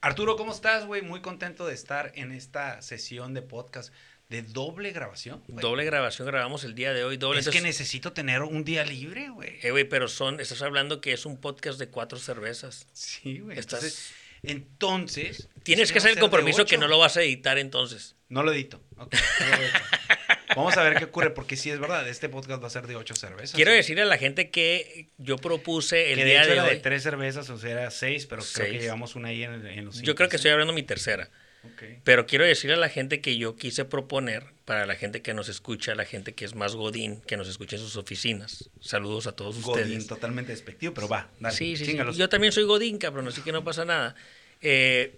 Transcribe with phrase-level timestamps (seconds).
[0.00, 1.02] Arturo, ¿cómo estás, güey?
[1.02, 3.92] Muy contento de estar en esta sesión de podcast
[4.28, 5.42] de doble grabación.
[5.48, 5.60] güey.
[5.62, 7.16] Doble grabación grabamos el día de hoy.
[7.16, 7.40] Doble.
[7.40, 9.58] Es que necesito tener un día libre, güey.
[9.62, 12.86] Eh, güey, pero son, estás hablando que es un podcast de cuatro cervezas.
[12.92, 13.58] Sí, güey.
[13.58, 14.12] Estás- Entonces,
[14.44, 18.14] entonces, Tienes es que hacer el compromiso que no lo vas a editar entonces.
[18.28, 18.80] No lo edito.
[18.98, 19.78] Ok, no lo edito.
[20.56, 22.96] Vamos a ver qué ocurre, porque sí es verdad, este podcast va a ser de
[22.96, 23.54] ocho cervezas.
[23.54, 26.64] Quiero decirle a la gente que yo propuse el que de día hecho de era
[26.64, 26.70] hoy.
[26.74, 28.82] de tres cervezas, o sea, era seis, pero creo que Seis.
[28.82, 30.40] llevamos una ahí en, en los yo cinco, creo que ¿sí?
[30.40, 31.28] estoy hablando mi tercera.
[31.64, 31.82] Ok.
[32.04, 35.48] Pero quiero decirle a la gente que yo quise proponer, para la gente que nos
[35.48, 38.70] escucha, la gente que es más godín, que nos escucha en sus oficinas.
[38.80, 40.06] Saludos a todos Godín, ustedes.
[40.06, 41.98] totalmente despectivo, pero va, dale, Sí, sí, sí.
[42.14, 44.14] Yo también soy Godín, cabrón, así que no pasa nada.
[44.62, 45.16] Eh,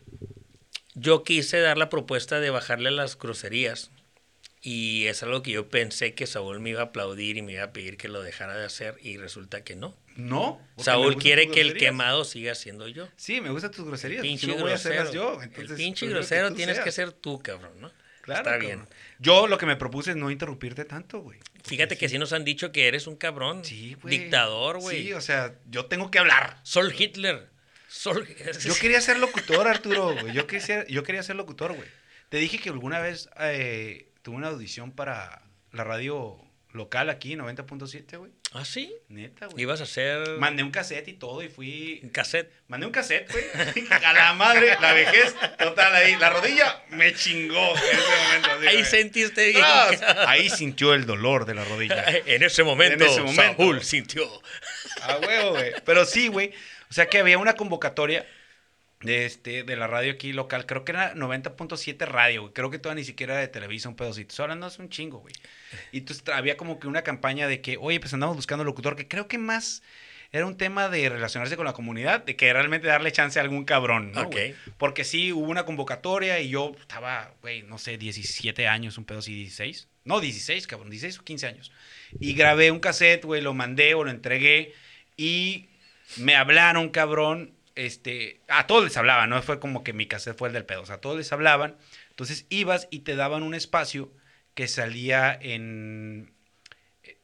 [0.94, 3.90] yo quise dar la propuesta de bajarle las groserías.
[4.62, 7.64] Y es algo que yo pensé que Saúl me iba a aplaudir y me iba
[7.64, 8.96] a pedir que lo dejara de hacer.
[9.00, 9.96] Y resulta que no.
[10.16, 10.60] No.
[10.76, 13.08] Saúl quiere que el quemado siga siendo yo.
[13.16, 14.20] Sí, me gustan tus groserías.
[14.20, 15.36] Pinche si no voy a hacerlas grosero.
[15.36, 15.42] yo.
[15.42, 17.90] Entonces, el pinche grosero tienes que ser tú, cabrón, ¿no?
[18.20, 18.66] Claro, Está cabrón.
[18.66, 18.88] bien.
[19.18, 21.38] Yo lo que me propuse es no interrumpirte tanto, güey.
[21.64, 23.64] Fíjate que sí nos han dicho que eres un cabrón.
[23.64, 24.18] Sí, güey.
[24.18, 25.04] Dictador, güey.
[25.04, 26.58] Sí, o sea, yo tengo que hablar.
[26.64, 27.48] Sol Hitler.
[27.88, 28.26] Sol...
[28.64, 30.32] Yo quería ser locutor, Arturo, güey.
[30.32, 31.88] Yo quería ser, yo quería ser locutor, güey.
[32.28, 36.38] Te dije que alguna vez eh, tuve una audición para la radio
[36.72, 38.30] local aquí, 90.7, güey.
[38.52, 38.94] ¿Ah, sí?
[39.08, 39.62] Neta, güey.
[39.62, 42.00] Ibas a hacer Mandé un cassette y todo y fui...
[42.02, 42.52] un cassette.
[42.68, 43.44] Mandé un cassette, güey.
[44.04, 46.16] A la madre, la vejez, total, ahí.
[46.16, 48.50] La rodilla me chingó en ese momento.
[48.52, 48.84] así, Ahí güey.
[48.84, 49.52] sentiste.
[49.52, 52.04] Tras, Ahí sintió el dolor de la rodilla.
[52.26, 53.42] En ese momento, En ese momento.
[53.42, 54.24] Saúl sintió.
[55.02, 55.72] A huevo, güey.
[55.84, 56.52] Pero sí, güey.
[56.88, 58.26] O sea que había una convocatoria
[59.02, 60.66] de este de la radio aquí local.
[60.66, 62.52] Creo que era 90.7 radio, güey.
[62.52, 64.30] Creo que toda ni siquiera era de Televisa, un pedacito.
[64.30, 65.34] Estoy hablando hace un chingo, güey.
[65.92, 69.08] Y entonces había como que una campaña de que, oye, pues andamos buscando locutor, que
[69.08, 69.82] creo que más
[70.32, 73.64] era un tema de relacionarse con la comunidad, de que realmente darle chance a algún
[73.64, 74.30] cabrón, ¿no?
[74.78, 79.18] Porque sí, hubo una convocatoria y yo estaba, güey, no sé, 17 años, un pedo
[79.18, 79.88] así, 16.
[80.04, 81.72] No, 16, cabrón, 16 o 15 años.
[82.20, 84.72] Y grabé un cassette, güey, lo mandé o lo entregué
[85.16, 85.66] y
[86.16, 87.52] me hablaron, cabrón.
[87.80, 90.82] Este, a todos les hablaban, no fue como que mi cassette fue el del pedo,
[90.82, 91.76] o sea, a todos les hablaban.
[92.10, 94.12] Entonces ibas y te daban un espacio
[94.52, 96.30] que salía en,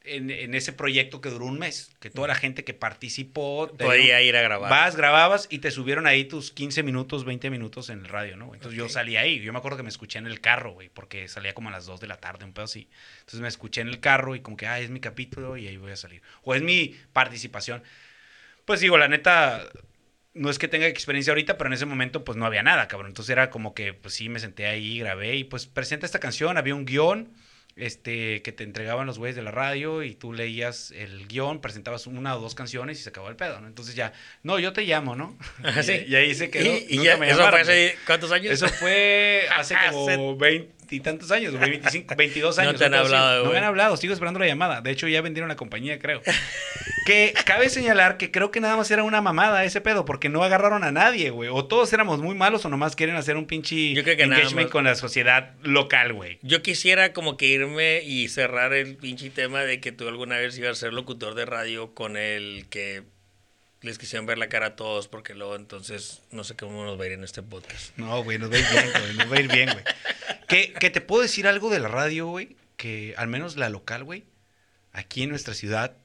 [0.03, 3.85] en, en ese proyecto que duró un mes, que toda la gente que participó te
[3.85, 4.67] Podía ir a grabar.
[4.67, 8.55] Vas, grababas y te subieron ahí tus 15 minutos, 20 minutos en el radio, ¿no?
[8.55, 9.39] Entonces yo salí ahí.
[9.41, 11.85] Yo me acuerdo que me escuché en el carro, güey, porque salía como a las
[11.85, 12.89] 2 de la tarde, un pedo así.
[13.19, 15.77] Entonces me escuché en el carro y como que, ah, es mi capítulo y ahí
[15.77, 16.23] voy a salir.
[16.41, 17.83] O es mi participación.
[18.65, 19.69] Pues digo, la neta,
[20.37, 23.09] no es que tenga experiencia ahorita, pero en ese momento pues no había nada, cabrón.
[23.09, 26.57] Entonces era como que, pues sí, me senté ahí, grabé y pues presenta esta canción,
[26.57, 27.29] había un guion.
[27.75, 32.07] Este, que te entregaban los güeyes de la radio y tú leías el guion, presentabas
[32.07, 33.67] una o dos canciones y se acabó el pedo, ¿no?
[33.67, 35.37] Entonces ya, no, yo te llamo, ¿no?
[35.83, 36.05] Sí.
[36.07, 36.75] Y, y ahí se quedó.
[36.89, 38.51] Y, ya, me eso fue hace cuántos años?
[38.51, 40.35] Eso fue hace como
[40.89, 42.75] veintitantos años, güey, 25, 22 No años.
[42.77, 43.57] te han hablado, No me güey.
[43.59, 44.81] han hablado, sigo esperando la llamada.
[44.81, 46.21] De hecho, ya vendieron la compañía, creo.
[47.05, 50.43] que cabe señalar que creo que nada más era una mamada ese pedo, porque no
[50.43, 51.49] agarraron a nadie, güey.
[51.51, 54.41] O todos éramos muy malos o nomás quieren hacer un pinche Yo creo que nada
[54.41, 56.39] engagement más- con la sociedad local, güey.
[56.41, 60.57] Yo quisiera como que irme y cerrar el pinche tema de que tú alguna vez
[60.57, 63.03] ibas a ser locutor de radio con el que
[63.81, 67.03] les quisieron ver la cara a todos porque luego entonces no sé cómo nos va
[67.03, 67.95] a ir en este podcast.
[67.97, 69.13] No, güey, nos va a ir bien, güey.
[69.17, 69.83] Nos va a ir bien, güey.
[70.47, 72.55] Que, que te puedo decir algo de la radio, güey.
[72.75, 74.25] Que al menos la local, güey.
[74.93, 75.95] Aquí en nuestra ciudad.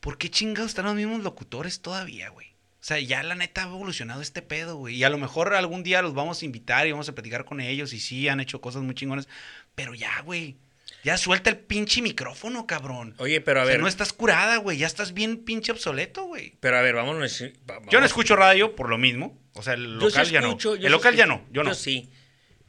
[0.00, 2.48] ¿Por qué chingados están los mismos locutores todavía, güey?
[2.80, 4.94] O sea, ya la neta ha evolucionado este pedo, güey.
[4.94, 7.60] Y a lo mejor algún día los vamos a invitar y vamos a platicar con
[7.60, 7.92] ellos.
[7.92, 9.28] Y sí, han hecho cosas muy chingonas.
[9.74, 10.56] Pero ya, güey.
[11.04, 13.14] Ya suelta el pinche micrófono, cabrón.
[13.18, 14.78] Oye, pero a o sea, ver, no estás curada, güey.
[14.78, 16.54] Ya estás bien pinche obsoleto, güey.
[16.60, 17.42] pero a ver, vámonos.
[17.42, 18.04] va- Yo no vamos.
[18.06, 19.38] escucho radio por lo mismo.
[19.54, 20.74] O sea, el Yo local sí ya escucho, no.
[20.76, 21.46] yo El sí local ya no.
[21.50, 21.74] Yo no.
[21.74, 22.10] sí.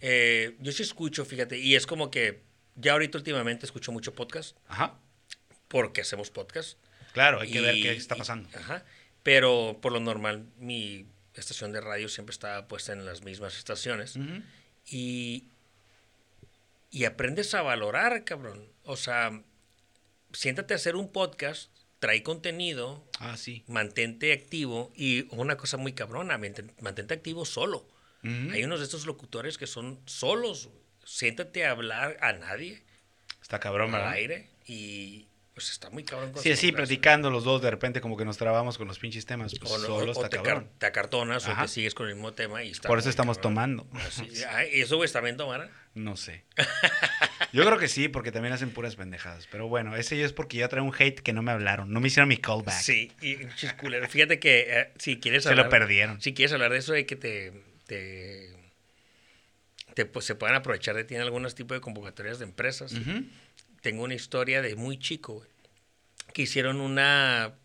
[0.02, 1.58] Eh, yo sí escucho, fíjate.
[1.58, 2.44] Y es como que
[2.76, 4.98] ya ahorita últimamente escucho mucho podcast Ajá.
[5.68, 6.78] porque hacemos podcast.
[7.14, 8.48] Claro, hay que ver qué está y- pasando.
[8.56, 8.86] ajá.
[9.24, 14.16] Pero por lo normal, mi estación de radio siempre está puesta en las mismas estaciones.
[14.16, 14.42] Ujú.
[14.86, 15.46] Y,
[16.92, 18.72] y aprendes a valorar, cabrón.
[18.84, 19.44] O sea,
[20.34, 23.64] siéntate a hacer un podcast, trae contenido, Ah, sí.
[23.68, 27.88] mantente activo y una cosa muy cabrona, mantente activo solo.
[28.24, 30.70] Hay unos de estos locutores que son solos.
[31.06, 32.84] Siéntate a hablar a nadie,
[33.42, 34.12] Está cabrón, al ¿verdad?
[34.14, 35.29] aire y
[35.60, 36.32] pues está muy cabrón.
[36.42, 39.54] Sí, sí, platicando los dos, de repente como que nos trabamos con los pinches temas.
[39.60, 40.70] Pues O, solo o está te, car- cabrón.
[40.78, 41.62] te acartonas Ajá.
[41.64, 43.54] o te sigues con el mismo tema y está Por eso estamos cabrón.
[43.56, 43.88] tomando.
[44.08, 45.70] Así- ay, ¿y eso, güey, también tomara?
[45.96, 46.46] No sé.
[47.52, 49.48] Yo creo que sí, porque también hacen puras pendejadas.
[49.52, 51.92] Pero bueno, ese yo es porque ya trae un hate que no me hablaron.
[51.92, 52.80] No me hicieron mi callback.
[52.80, 54.10] Sí, y pinches culeros.
[54.10, 55.66] Fíjate que eh, si quieres Se hablar...
[55.66, 56.22] lo perdieron.
[56.22, 57.52] Si quieres hablar de eso, hay que te,
[57.88, 58.54] te,
[59.96, 62.94] te, pues, se puedan aprovechar de ti en algunos tipos de convocatorias de empresas.
[63.82, 65.49] Tengo una historia de muy chico, güey,
[66.34, 67.56] que hicieron una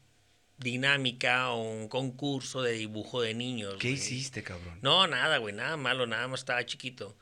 [0.58, 3.74] dinámica o un concurso de dibujo de niños.
[3.78, 3.94] ¿Qué güey.
[3.94, 4.78] hiciste, cabrón?
[4.82, 7.16] No, nada, güey, nada malo, nada más estaba chiquito.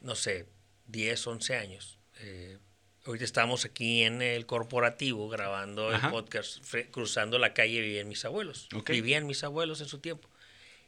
[0.00, 0.46] No sé,
[0.86, 1.98] 10, 11 años.
[2.20, 2.58] Eh,
[3.04, 6.06] ahorita estamos aquí en el corporativo grabando Ajá.
[6.06, 6.64] el podcast.
[6.90, 8.68] cruzando la calle vivían mis abuelos.
[8.86, 10.28] Vivían mis abuelos en su tiempo.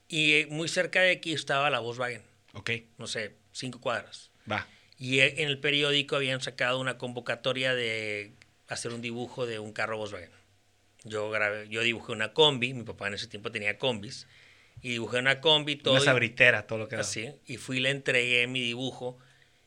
[0.08, 2.22] Y eh, muy cerca de aquí estaba la Volkswagen,
[2.54, 4.30] Ok, no sé, cinco cuadras.
[4.50, 4.66] va.
[4.98, 8.32] Y eh, en el periódico habían sacado una convocatoria de
[8.70, 10.30] hacer un dibujo de un carro Volkswagen.
[11.04, 14.26] Yo, grabé, yo dibujé una combi, mi papá en ese tiempo tenía combis,
[14.82, 15.94] y dibujé una combi, todo.
[15.94, 17.02] Una sabritera, todo lo que da.
[17.02, 19.18] Así, y fui y le entregué mi dibujo.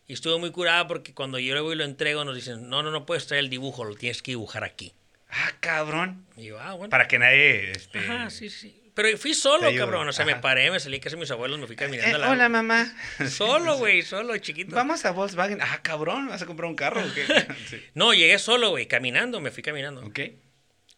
[0.08, 2.84] Y estuve muy curada porque cuando yo le voy y lo entrego, nos dicen, no,
[2.84, 4.94] no, no puedes traer el dibujo, lo tienes que dibujar aquí.
[5.30, 6.26] Ah, cabrón.
[6.36, 6.90] Y yo, ah, bueno.
[6.90, 7.72] Para que nadie.
[7.72, 8.00] Este...
[8.00, 8.83] Ajá, sí, sí.
[8.94, 10.08] Pero fui solo, cabrón.
[10.08, 12.12] O sea, me paré, me salí casi mis abuelos, me fui caminando.
[12.12, 12.94] Eh, a la- hola, mamá.
[13.30, 14.76] Solo, güey, solo, chiquito.
[14.76, 15.60] Vamos a Volkswagen.
[15.62, 17.26] Ah, cabrón, ¿vas a comprar un carro o qué?
[17.70, 17.82] Sí.
[17.96, 20.06] No, llegué solo, güey, caminando, me fui caminando.
[20.06, 20.20] Ok.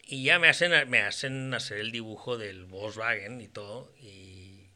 [0.08, 3.92] Y ya me hacen, me hacen hacer el dibujo del Volkswagen y todo.
[4.02, 4.68] Y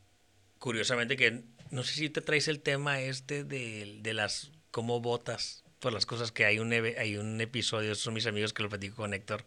[0.57, 1.41] curiosamente que,
[1.71, 6.05] no sé si te traes el tema este de, de las, cómo votas por las
[6.05, 9.45] cosas que hay un, hay un episodio, son mis amigos que lo platico con Héctor,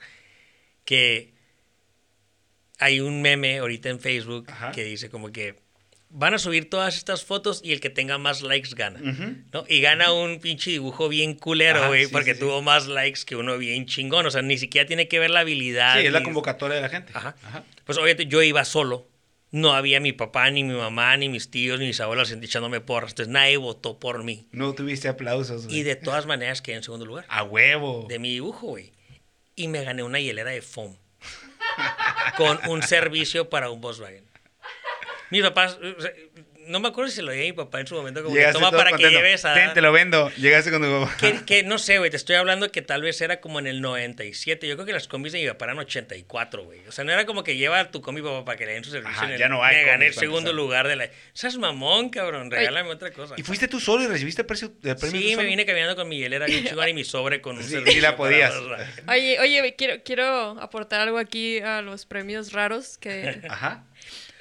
[0.84, 1.34] que
[2.82, 4.72] hay un meme ahorita en Facebook Ajá.
[4.72, 5.60] que dice como que
[6.14, 9.00] van a subir todas estas fotos y el que tenga más likes gana.
[9.52, 9.64] ¿no?
[9.66, 12.40] Y gana un pinche dibujo bien culero, güey, sí, porque sí, sí.
[12.40, 14.26] tuvo más likes que uno bien chingón.
[14.26, 15.98] O sea, ni siquiera tiene que ver la habilidad.
[15.98, 17.12] Sí, es la convocatoria de la gente.
[17.14, 17.34] Ajá.
[17.42, 17.64] Ajá.
[17.86, 19.08] Pues obviamente yo iba solo.
[19.52, 23.12] No había mi papá, ni mi mamá, ni mis tíos, ni mis abuelos echándome porras.
[23.12, 24.48] Entonces nadie votó por mí.
[24.50, 25.66] No tuviste aplausos.
[25.66, 25.78] güey.
[25.78, 27.26] Y de todas maneras quedé en segundo lugar.
[27.28, 28.06] A huevo.
[28.08, 28.92] De mi dibujo, güey.
[29.54, 30.96] Y me gané una hielera de foam.
[32.36, 34.24] Con un servicio para un Volkswagen.
[35.30, 35.78] Mis papás,
[36.66, 38.44] no me acuerdo si se lo di a mi papá en su momento, como que
[38.52, 39.10] toma para contento.
[39.10, 39.54] que lleves a...
[39.54, 40.30] Ten, te lo vendo.
[40.36, 41.16] Llegaste con tu papá.
[41.18, 43.80] Que, que no sé, güey, te estoy hablando que tal vez era como en el
[43.80, 44.66] 97.
[44.68, 46.80] Yo creo que las combis de mi papá eran 84, güey.
[46.88, 48.90] O sea, no era como que lleva tu combi papá para que le den su
[48.90, 49.16] servicio.
[49.16, 51.10] Ajá, en el- ya no hay Me gané el segundo lugar de la...
[51.32, 53.34] Seas mamón, cabrón, regálame otra cosa.
[53.36, 55.96] ¿Y fuiste tú solo y recibiste el, precio, el premio tú Sí, me vine caminando
[55.96, 58.54] con mi hielera bien chingón y mi sobre con un Sí, servicio sí la podías.
[59.08, 63.84] Oye, oye, quiero, quiero aportar algo aquí a los premios raros que Ajá.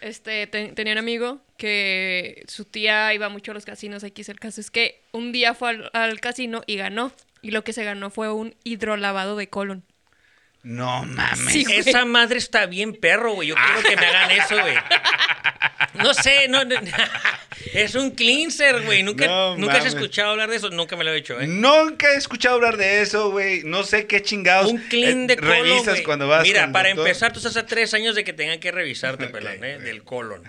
[0.01, 4.03] Este ten- tenía un amigo que su tía iba mucho a los casinos.
[4.03, 7.11] Aquí el caso es que un día fue al, al casino y ganó.
[7.41, 9.83] Y lo que se ganó fue un hidrolavado de colon.
[10.63, 11.39] No mames.
[11.53, 11.65] Sí.
[11.69, 13.47] Esa madre está bien perro, güey.
[13.47, 14.75] Yo quiero que me hagan eso, güey.
[15.95, 16.79] No sé, no, no-
[17.73, 19.03] es un cleanser, güey.
[19.03, 20.69] Nunca, No nunca has escuchado hablar de eso.
[20.69, 21.47] Nunca me lo he hecho, ¿eh?
[21.47, 23.63] Nunca he escuchado hablar de eso, güey.
[23.63, 24.71] No sé qué chingados.
[24.71, 26.43] Un clean eh, de colon, Revisas cuando vas.
[26.43, 27.07] Mira, para doctor.
[27.07, 29.79] empezar, tú estás a tres años de que tengan que revisarte, Ok, pelón, ¿eh?
[29.79, 30.43] Del colon.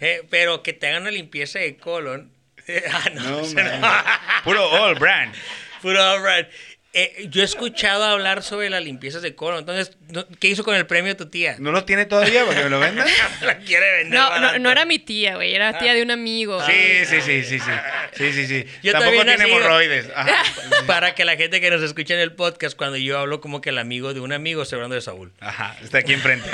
[0.00, 2.30] Eh, pero que te hagan una limpieza de colon.
[2.92, 3.80] ah, no, No, o sea, mames.
[3.80, 4.42] no.
[4.44, 5.34] Puro all brand.
[5.80, 6.48] Puro alright.
[6.94, 9.58] Eh, yo he escuchado hablar sobre las limpiezas de colon.
[9.60, 11.56] Entonces, ¿no- ¿qué hizo con el premio tu tía?
[11.58, 13.04] ¿No lo tiene todavía para que me lo venda?
[13.42, 14.18] La quiere vender.
[14.18, 15.54] No, no, no era mi tía, güey.
[15.54, 16.64] Era tía de un amigo.
[16.64, 17.70] Sí, sí, sí, sí, sí.
[18.14, 18.64] Sí, sí, sí.
[18.82, 20.08] Yo Tampoco tiene hemorroides.
[20.14, 20.42] Ajá.
[20.86, 23.68] Para que la gente que nos escucha en el podcast, cuando yo hablo como que
[23.68, 25.30] el amigo de un amigo, estoy hablando de Saúl.
[25.40, 26.48] Ajá, está aquí enfrente.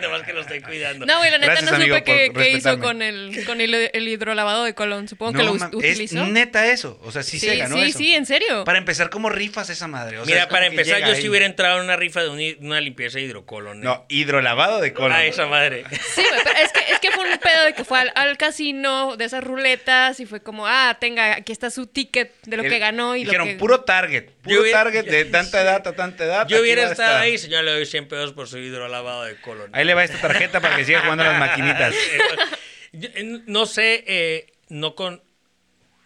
[0.00, 1.06] Nomás que lo estoy cuidando.
[1.06, 4.08] No, güey, la neta Gracias, no amigo, supe qué, hizo con el, con el, el
[4.08, 5.08] hidrolavado de colon.
[5.08, 6.22] Supongo que lo utilizó.
[6.22, 7.00] Es neta eso.
[7.02, 7.98] O sea, sí, se ganó sí, eso.
[7.98, 8.64] sí, en serio.
[8.64, 10.18] Para empezar, ¿cómo rifas esa madre?
[10.18, 11.20] O sea, Mira, para empezar, yo ahí.
[11.22, 13.78] si hubiera entrado en una rifa de un una limpieza de hidrocolon.
[13.78, 13.84] ¿eh?
[13.84, 15.12] No, hidrolavado de colon.
[15.12, 15.84] Ah, esa madre.
[15.90, 18.36] Sí, güey, pero es que, es que fue un pedo de que fue al, al
[18.38, 22.62] casino de esas ruletas y fue como, ah, tenga, aquí está su ticket de lo
[22.64, 23.58] El- que ganó y Dijeron, lo que...
[23.58, 24.30] puro target.
[24.42, 26.46] Puro hubiera- target de tanta edad a tanta edad.
[26.48, 27.22] Yo hubiera estado estar.
[27.22, 29.70] ahí, señor, le doy 100 pesos por su hidrolavado de colon.
[29.74, 31.94] Ahí le va esta tarjeta para que siga jugando a las maquinitas.
[32.92, 35.22] Yo, eh, No sé, eh, no con...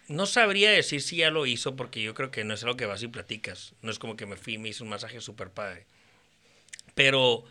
[0.07, 2.85] No sabría decir si ya lo hizo porque yo creo que no es algo que
[2.85, 3.73] vas y platicas.
[3.81, 5.85] No es como que me fui y me hizo un masaje súper padre.
[6.95, 7.45] Pero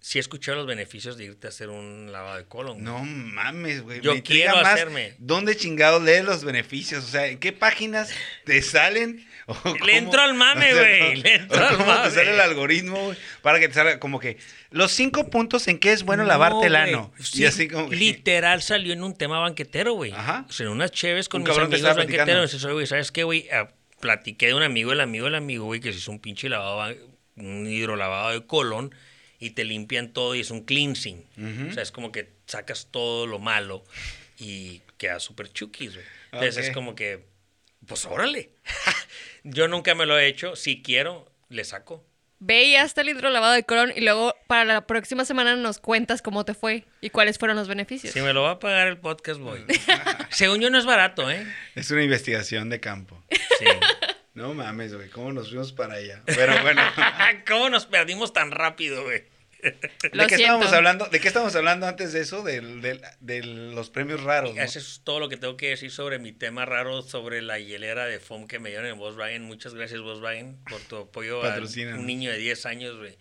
[0.00, 2.82] sí he escuchado los beneficios de irte a hacer un lavado de colon.
[2.84, 4.00] No mames, güey.
[4.00, 5.14] Yo Me quiero más hacerme.
[5.18, 7.04] ¿Dónde chingados lees los beneficios?
[7.04, 8.10] O sea, ¿en qué páginas
[8.44, 9.26] te salen?
[9.48, 12.08] ¿O cómo- entro al mame, o sea, güey, ¿cómo- le entro o al ¿Cómo mame.
[12.08, 13.18] te sale el algoritmo, güey?
[13.42, 14.38] Para que te salga como que
[14.70, 16.82] los cinco puntos en que es bueno No, lavarte el güey.
[16.94, 17.12] ano.
[17.20, 17.96] Sí, y así como que...
[17.96, 20.12] Literal salió en un tema banquetero, güey.
[20.12, 20.44] Ajá.
[20.48, 22.64] O sea, en unas cheves con Un mis amigos banqueteros.
[22.72, 23.48] Güey, ¿sabes qué, güey?
[23.52, 23.68] Ah,
[24.00, 26.94] platiqué de un amigo, el amigo, el amigo, güey, que se hizo un pinche lavado,
[27.36, 28.94] un hidrolavado de colon
[29.38, 31.24] y te limpian todo y es un cleansing.
[31.70, 33.84] O sea, es como que sacas todo lo malo
[34.38, 36.06] y queda súper chukis, güey.
[36.32, 37.24] Entonces es como que,
[37.86, 38.50] pues órale.
[39.44, 40.56] Yo nunca me lo he hecho.
[40.56, 42.04] Si quiero, le saco.
[42.38, 46.20] Ve y hasta el hidrolavado de colon y luego para la próxima semana nos cuentas
[46.20, 48.12] cómo te fue y cuáles fueron los beneficios.
[48.12, 49.64] Si me lo va a pagar el podcast, voy.
[50.30, 51.46] Según yo no es barato, ¿eh?
[51.74, 53.22] Es una investigación de campo.
[53.30, 53.64] Sí.
[54.34, 56.20] No mames, güey, ¿cómo nos fuimos para allá?
[56.26, 56.82] Pero bueno,
[57.48, 59.24] ¿Cómo nos perdimos tan rápido, güey?
[60.12, 61.06] Lo ¿de qué estábamos hablando?
[61.06, 62.42] ¿De qué estábamos hablando antes de eso?
[62.42, 64.62] Del- del- de los premios raros, ¿no?
[64.62, 68.06] Eso es todo lo que tengo que decir sobre mi tema raro sobre la hielera
[68.06, 69.42] de foam que me dieron en Volkswagen.
[69.42, 73.16] Muchas gracias, Volkswagen, por tu apoyo a un niño de 10 años, güey.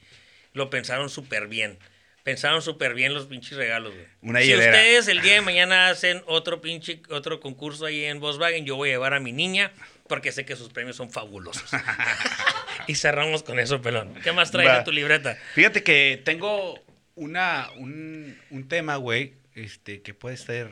[0.53, 1.77] Lo pensaron súper bien.
[2.23, 4.07] Pensaron súper bien los pinches regalos, güey.
[4.21, 4.71] Una si hielera.
[4.71, 8.89] ustedes el día de mañana hacen otro pinche, otro concurso ahí en Volkswagen, yo voy
[8.89, 9.71] a llevar a mi niña
[10.07, 11.69] porque sé que sus premios son fabulosos.
[12.88, 14.13] y cerramos con eso, pelón.
[14.24, 14.77] ¿Qué más traes Va.
[14.79, 15.38] en tu libreta?
[15.53, 16.79] Fíjate que tengo
[17.15, 20.67] una, un, un tema, güey, este, que puede ser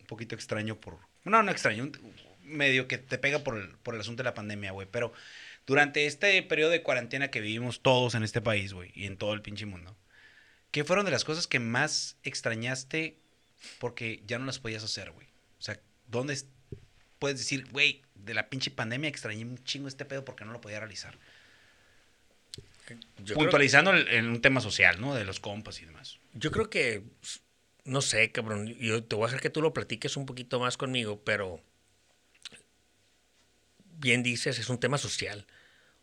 [0.00, 0.98] un poquito extraño por...
[1.24, 4.34] No, no extraño, un- medio que te pega por el, por el asunto de la
[4.34, 4.88] pandemia, güey.
[4.90, 5.12] Pero
[5.66, 9.34] durante este periodo de cuarentena que vivimos todos en este país, güey, y en todo
[9.34, 9.94] el pinche mundo,
[10.70, 13.16] ¿qué fueron de las cosas que más extrañaste
[13.78, 15.26] porque ya no las podías hacer, güey?
[15.58, 16.46] O sea, ¿dónde es-
[17.18, 20.60] puedes decir, güey, de la pinche pandemia extrañé un chingo este pedo porque no lo
[20.60, 21.18] podía realizar?
[23.18, 25.14] Yo Puntualizando en un tema social, ¿no?
[25.14, 26.20] De los compas y demás.
[26.34, 27.02] Yo creo que,
[27.84, 30.76] no sé, cabrón, yo te voy a dejar que tú lo platiques un poquito más
[30.76, 31.60] conmigo, pero
[33.98, 35.46] bien dices, es un tema social.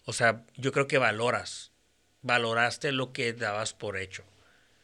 [0.06, 1.72] O sea, yo creo que valoras,
[2.22, 4.24] valoraste lo que dabas por hecho.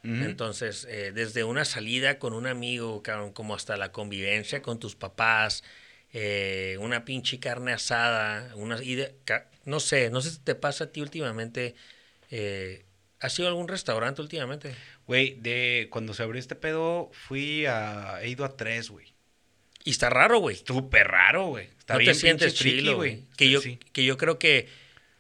[0.03, 4.95] Entonces, eh, desde una salida con un amigo, cabrón, como hasta la convivencia con tus
[4.95, 5.63] papás,
[6.13, 10.86] eh, una pinche carne asada, una ida- ca- no sé, no sé si te pasa
[10.86, 11.75] a ti últimamente.
[12.30, 12.86] Eh,
[13.20, 14.74] ¿Has ido a algún restaurante últimamente?
[15.06, 18.20] Güey, de cuando se abrió este pedo, fui a.
[18.24, 19.13] He ido a tres, güey.
[19.84, 20.56] Y está raro, güey.
[20.65, 21.68] Súper raro, güey.
[21.77, 23.24] Está No te bien sientes pinche friki, chilo, güey.
[23.38, 23.80] Que yo, Sí.
[23.94, 24.68] que yo creo que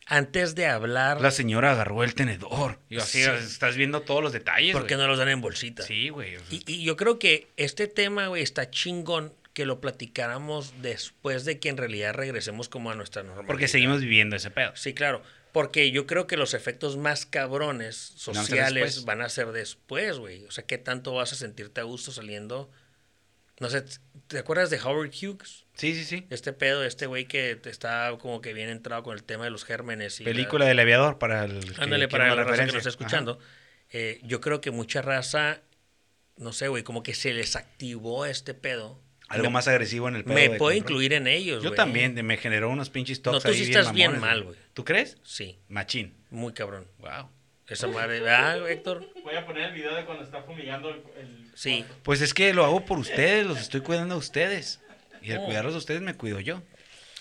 [0.07, 2.79] antes de hablar, La señora agarró el tenedor.
[2.89, 3.29] Y así, Sí.
[3.29, 4.73] estás viendo todos los detalles.
[4.73, 5.05] ¿por qué güey.
[5.05, 5.83] no los dan en bolsita?
[5.83, 6.35] Sí, güey.
[6.49, 11.59] Y, y yo creo que este tema, güey, está chingón que lo platicáramos después de
[11.59, 13.47] que en realidad regresemos como a nuestra normalidad.
[13.47, 14.75] porque seguimos viviendo ese pedo.
[14.75, 15.21] Sí, claro.
[15.51, 20.45] Porque yo creo que los efectos más cabrones sociales van a ser después, güey.
[20.45, 22.71] O sea, ¿qué tanto vas a sentirte a gusto saliendo?
[23.59, 23.83] No sé,
[24.27, 25.65] ¿te acuerdas de Howard Hughes?
[25.73, 26.25] Sí, sí, sí.
[26.29, 29.65] Este pedo, este güey que está como que bien entrado con el tema de los
[29.65, 30.21] gérmenes.
[30.21, 31.59] Y la- Película del aviador para el.
[31.77, 33.37] Ándale, para una la raza que nos está escuchando.
[33.91, 35.59] Eh, yo creo que mucha raza,
[36.37, 38.99] no sé, güey, como que se les activó este pedo.
[39.31, 40.33] Algo Me- más agresivo en el pedo.
[40.35, 43.47] Me de puedo incluir en ellos, Yo también, me generó unos pinches toques No, tú
[43.49, 44.57] ahí sí estás bien mal, güey.
[44.73, 45.17] ¿Tú crees?
[45.23, 46.13] Sí, Machín.
[46.29, 46.87] muy cabrón.
[46.99, 47.29] Wow.
[47.67, 48.29] Esa madre.
[48.29, 49.07] Ah, Héctor.
[49.23, 50.97] Voy a poner el video de cuando está fumigando el.
[51.17, 51.85] el Sí.
[52.03, 54.81] Pues es que lo hago por ustedes, los estoy cuidando a ustedes.
[55.21, 55.45] Y al Oh.
[55.45, 56.61] cuidarlos a ustedes me cuido yo.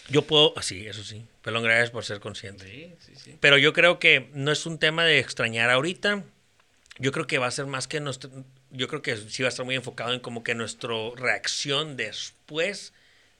[0.08, 1.24] Yo puedo, ah, sí, eso sí.
[1.42, 2.64] Pelón, gracias por ser consciente.
[2.64, 3.36] Sí, sí, sí.
[3.38, 6.24] Pero yo creo que no es un tema de extrañar ahorita.
[6.98, 8.30] Yo creo que va a ser más que nuestro.
[8.70, 12.92] Yo creo que sí va a estar muy enfocado en como que nuestra reacción después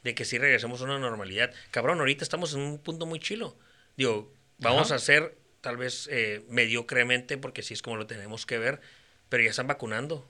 [0.03, 1.53] de que sí regresemos a una normalidad.
[1.71, 3.57] Cabrón, ahorita estamos en un punto muy chilo.
[3.97, 4.95] Digo, vamos Ajá.
[4.95, 8.81] a hacer tal vez eh, mediocremente, porque sí es como lo tenemos que ver,
[9.29, 10.27] pero ya están vacunando.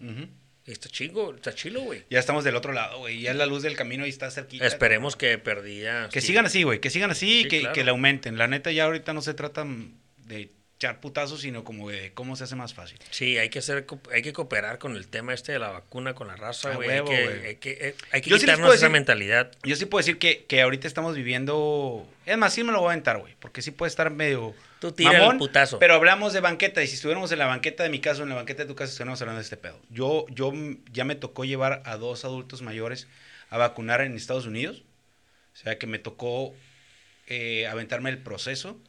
[0.66, 2.04] Y está chido, está chilo, güey.
[2.10, 3.20] Ya estamos del otro lado, güey.
[3.20, 4.66] Ya la luz del camino ahí está cerquita.
[4.66, 6.08] Esperemos que perdía.
[6.12, 6.28] Que sí.
[6.28, 6.80] sigan así, güey.
[6.80, 7.74] Que sigan así y Sí, que, claro.
[7.74, 8.36] que le aumenten.
[8.38, 9.64] La neta, ya ahorita no se trata
[10.18, 12.98] de echar putazos, sino como de cómo se hace más fácil.
[13.10, 13.84] Sí, hay que hacer,
[14.14, 16.88] hay que cooperar con el tema este de la vacuna, con la raza, güey.
[16.88, 19.52] hay que, hay eh, hay que sí les quitarnos puedo esa decir- mentalidad.
[19.62, 22.08] Yo sí puedo decir que, que ahorita estamos viviendo.
[22.24, 23.34] Es más, sí me lo voy a aventar, güey.
[23.40, 24.54] Porque sí puede estar medio.
[24.80, 25.78] Tú tira el putazo.
[25.78, 26.82] Pero hablamos de banqueta.
[26.82, 28.74] Y si estuviéramos en la banqueta de mi casa o en la banqueta de tu
[28.74, 29.78] casa, estuviéramos hablando de este pedo.
[29.90, 30.50] Yo, yo
[30.90, 33.06] ya me tocó llevar a dos adultos mayores
[33.50, 34.82] a vacunar en Estados Unidos.
[35.52, 36.54] O sea que me tocó
[37.26, 38.80] eh, aventarme el proceso.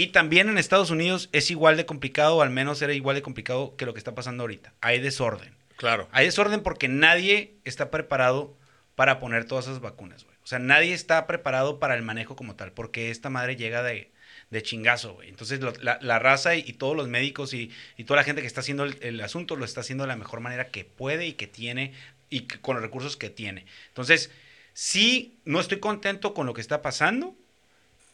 [0.00, 3.22] Y también en Estados Unidos es igual de complicado, o al menos era igual de
[3.22, 4.72] complicado que lo que está pasando ahorita.
[4.80, 5.54] Hay desorden.
[5.76, 6.08] Claro.
[6.12, 8.56] Hay desorden porque nadie está preparado
[8.94, 10.36] para poner todas esas vacunas, güey.
[10.42, 14.10] O sea, nadie está preparado para el manejo como tal, porque esta madre llega de,
[14.50, 15.28] de chingazo, güey.
[15.28, 18.40] Entonces, lo- la, la raza y, y todos los médicos y, y toda la gente
[18.40, 21.26] que está haciendo el, el asunto lo está haciendo de la mejor manera que puede
[21.26, 21.92] y que tiene
[22.30, 23.66] y que- con los recursos que tiene.
[23.88, 24.30] Entonces,
[24.72, 27.36] sí, no estoy contento con lo que está pasando,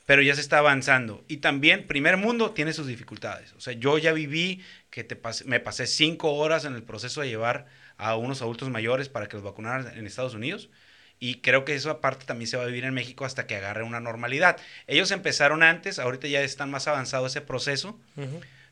[0.06, 1.24] pero ya se está avanzando.
[1.28, 3.52] Y también, primer mundo tiene sus dificultades.
[3.52, 7.20] O sea, yo ya viví que te pas- me pasé cinco horas en el proceso
[7.20, 7.66] de llevar
[7.98, 10.70] a unos adultos mayores para que los vacunaran en Estados Unidos.
[11.18, 13.82] Y creo que eso aparte también se va a vivir en México hasta que agarre
[13.82, 14.58] una normalidad.
[14.86, 17.98] Ellos empezaron antes, ahorita ya están más avanzado ese proceso,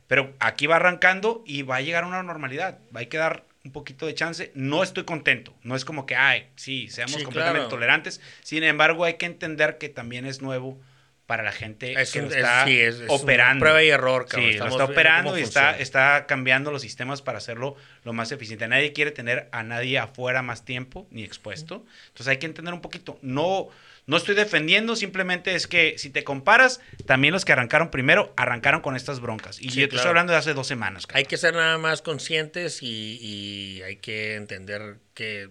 [0.07, 2.79] pero aquí va arrancando y va a llegar a una normalidad.
[2.95, 4.51] Va a quedar un poquito de chance.
[4.53, 5.55] No estoy contento.
[5.63, 7.69] No es como que, ay, sí, seamos Sí, completamente claro.
[7.75, 8.21] tolerantes.
[8.43, 10.79] Sin embargo, hay que entender que también es nuevo
[11.25, 13.61] para la gente Es que un- lo es- está sí, es- es una operando.
[13.63, 14.51] prueba y error, cabrón.
[14.51, 18.67] Sí, lo está operando y está, está cambiando los sistemas para hacerlo lo más eficiente.
[18.67, 21.85] Nadie quiere tener a nadie afuera más tiempo ni expuesto.
[22.07, 23.17] Entonces hay que entender un poquito.
[23.23, 23.69] No,
[24.05, 28.81] no estoy defendiendo, simplemente es que si te comparas, también los que arrancaron primero arrancaron
[28.81, 29.59] con estas broncas.
[29.59, 29.95] Y Sí, yo te claro.
[30.01, 31.07] estoy hablando de hace dos semanas.
[31.07, 31.17] cabrón.
[31.17, 35.49] Hay que ser nada más conscientes y, y hay que entender que,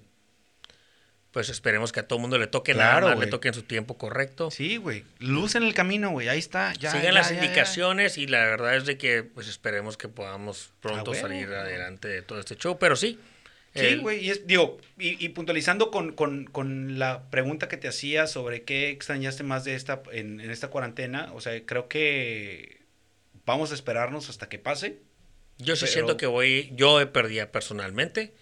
[1.35, 3.19] pues esperemos que a todo mundo le toque Claro, güey.
[3.19, 4.50] le toque en su tiempo correcto.
[4.50, 5.05] Sí, güey.
[5.19, 6.29] Luz en el camino, güey.
[6.29, 6.73] Ahí está.
[6.75, 10.09] Ya, Sigan ya, las ya, indicaciones y la verdad es de que pues esperemos que
[10.09, 11.21] podamos pronto huevo.
[11.29, 13.19] salir adelante de todo este show, pero sí.
[13.75, 17.76] Sí, el- güey, y es, digo, y, y puntualizando con, con- con la pregunta que
[17.76, 21.88] te hacía sobre qué extrañaste más de esta, en, en esta cuarentena, o sea, creo
[21.88, 22.79] que
[23.45, 24.99] vamos a esperarnos hasta que pase.
[25.59, 28.33] Yo sí Pero- siento que voy, yo he perdido personalmente.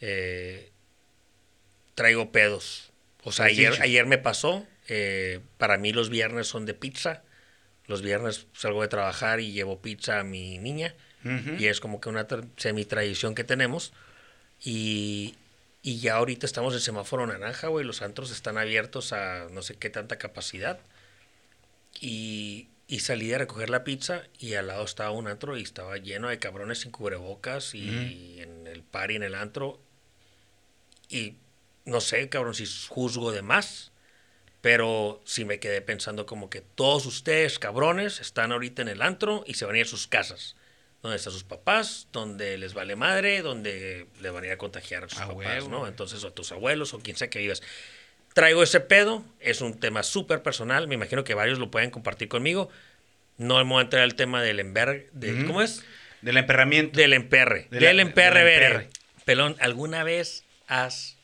[0.00, 0.67] eh,
[1.98, 2.92] traigo pedos.
[3.24, 4.64] O sea, Sí, ayer, ayer me pasó.
[4.88, 7.22] eh, para mí los viernes son de pizza.
[7.86, 10.94] Los viernes salgo de trabajar y llevo pizza a mi niña.
[11.58, 13.92] Y es como que una tra- semi-tradición que tenemos.
[14.64, 15.34] Y,
[15.82, 17.84] y ya ahorita estamos en semáforo naranja, güey.
[17.84, 20.78] Los antros están abiertos a no sé qué tanta capacidad.
[22.00, 25.96] Y, y salí a recoger la pizza y al lado estaba un antro y estaba
[25.98, 29.80] lleno de cabrones sin cubrebocas y en el par y en el antro.
[31.10, 31.34] Y
[31.88, 33.92] no sé, cabrón, si juzgo de más.
[34.60, 39.44] Pero sí me quedé pensando como que todos ustedes, cabrones, están ahorita en el antro
[39.46, 40.56] y se van a ir a sus casas.
[41.00, 45.04] Donde están sus papás, donde les vale madre, donde le van a ir a contagiar
[45.04, 45.86] a sus A papás, huevo, ¿no?
[45.86, 47.62] Entonces, o a tus abuelos o quien sea que vivas.
[48.34, 52.28] Traigo ese pedo, es un tema súper personal, me imagino que varios lo pueden compartir
[52.28, 52.68] conmigo.
[53.36, 55.08] No me voy a entrar al tema del ember...
[55.12, 55.46] De.
[55.46, 55.84] ¿Cómo es?
[56.20, 56.98] Del emperramiento.
[56.98, 57.68] Del emperre.
[57.70, 58.90] De la- del emperre, emperre.
[59.24, 61.17] Pelón, ¿alguna vez has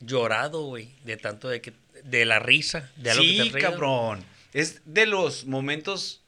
[0.00, 0.94] llorado, güey?
[1.04, 1.72] De tanto de que...
[2.04, 3.70] De la risa, de algo que te sí, has reído?
[3.70, 4.24] cabrón.
[4.52, 6.22] Es de los momentos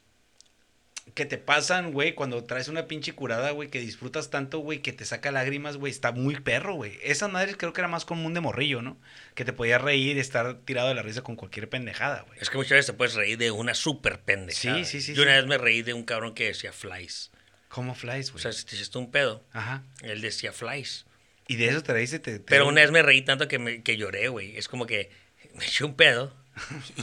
[1.13, 4.93] que te pasan, güey, cuando traes una pinche curada, güey, que disfrutas tanto, güey, que
[4.93, 6.97] te saca lágrimas, güey, está muy perro, güey.
[7.03, 8.97] Esa madre creo que era más común de morrillo, ¿no?
[9.33, 12.37] Que te podías reír y estar tirado de la risa con cualquier pendejada, güey.
[12.39, 14.77] Es que muchas veces te puedes reír de una súper pendejada.
[14.77, 17.31] Sí, sí, sí, Yo una vez me reí de un cabrón que decía flies.
[17.69, 18.41] ¿Cómo flies, O güey?
[18.43, 19.83] sea, si te hiciste un pedo, Ajá.
[20.03, 21.05] él decía flies.
[21.47, 23.81] Y de eso te reíste, te, te- Pero una vez me reí tanto que, me,
[23.83, 24.55] que lloré, güey.
[24.57, 25.09] Es como que
[25.55, 26.33] me eché un pedo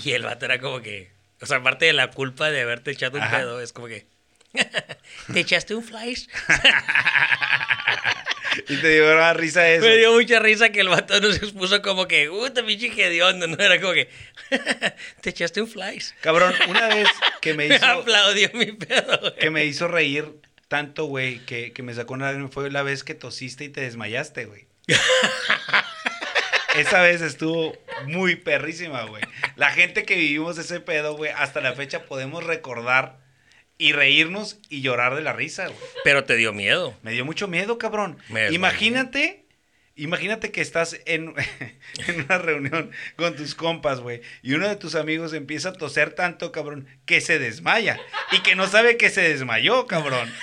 [0.04, 1.10] y el vato era como que...
[1.40, 3.38] O sea, aparte de la culpa de haberte echado un Ajá.
[3.38, 4.06] pedo, es como que...
[5.32, 6.28] ¿Te echaste un flies?
[8.68, 9.84] Y te dio una risa eso.
[9.86, 12.28] Me dio mucha risa que el vato nos puso como que...
[12.28, 13.46] ¡Uh, te pinche hediondo!
[13.46, 13.56] ¿no?
[13.62, 14.08] Era como que...
[15.20, 16.14] ¿Te echaste un flies?
[16.22, 17.08] Cabrón, una vez
[17.40, 17.86] que me Me hizo...
[17.86, 19.36] aplaudió mi pedo, güey.
[19.36, 20.26] que me hizo reír
[20.68, 23.80] tanto, güey, que, que me sacó una lágrima fue la vez que tosiste y te
[23.80, 24.66] desmayaste, güey.
[26.76, 27.76] Esa vez estuvo
[28.06, 29.22] muy perrísima, güey.
[29.56, 33.18] La gente que vivimos ese pedo, güey, hasta la fecha podemos recordar
[33.78, 35.78] y reírnos y llorar de la risa, güey.
[36.04, 36.96] Pero te dio miedo.
[37.02, 38.18] Me dio mucho miedo, cabrón.
[38.28, 38.50] Me.
[38.50, 39.44] Imagínate,
[39.98, 41.34] imagínate que estás en,
[42.08, 46.14] en una reunión con tus compas, güey, y uno de tus amigos empieza a toser
[46.14, 47.98] tanto, cabrón, que se desmaya
[48.32, 50.32] y que no sabe que se desmayó, cabrón.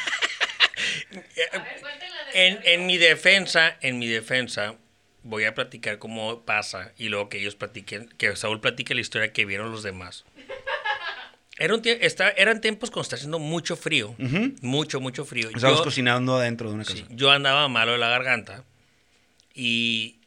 [2.33, 4.75] En, en mi defensa, en mi defensa,
[5.23, 9.31] voy a platicar cómo pasa y luego que ellos platiquen, que Saúl platique la historia
[9.31, 10.25] que vieron los demás.
[11.57, 14.13] Era un tie- está- eran tiempos cuando está haciendo mucho frío,
[14.61, 15.47] mucho, mucho frío.
[15.47, 16.97] Estamos Yo- cocinando adentro de una casa.
[16.97, 18.65] Sí, yo andaba malo de la garganta
[19.55, 20.17] y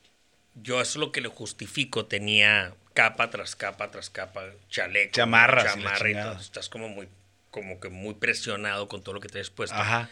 [0.54, 2.06] yo eso es lo que le justifico.
[2.06, 6.32] Tenía capa tras capa tras capa, chaleco, la chamarra y todo.
[6.40, 7.08] Estás como muy,
[7.50, 9.76] como que muy presionado con todo lo que traes puesto.
[9.76, 10.08] Ajá.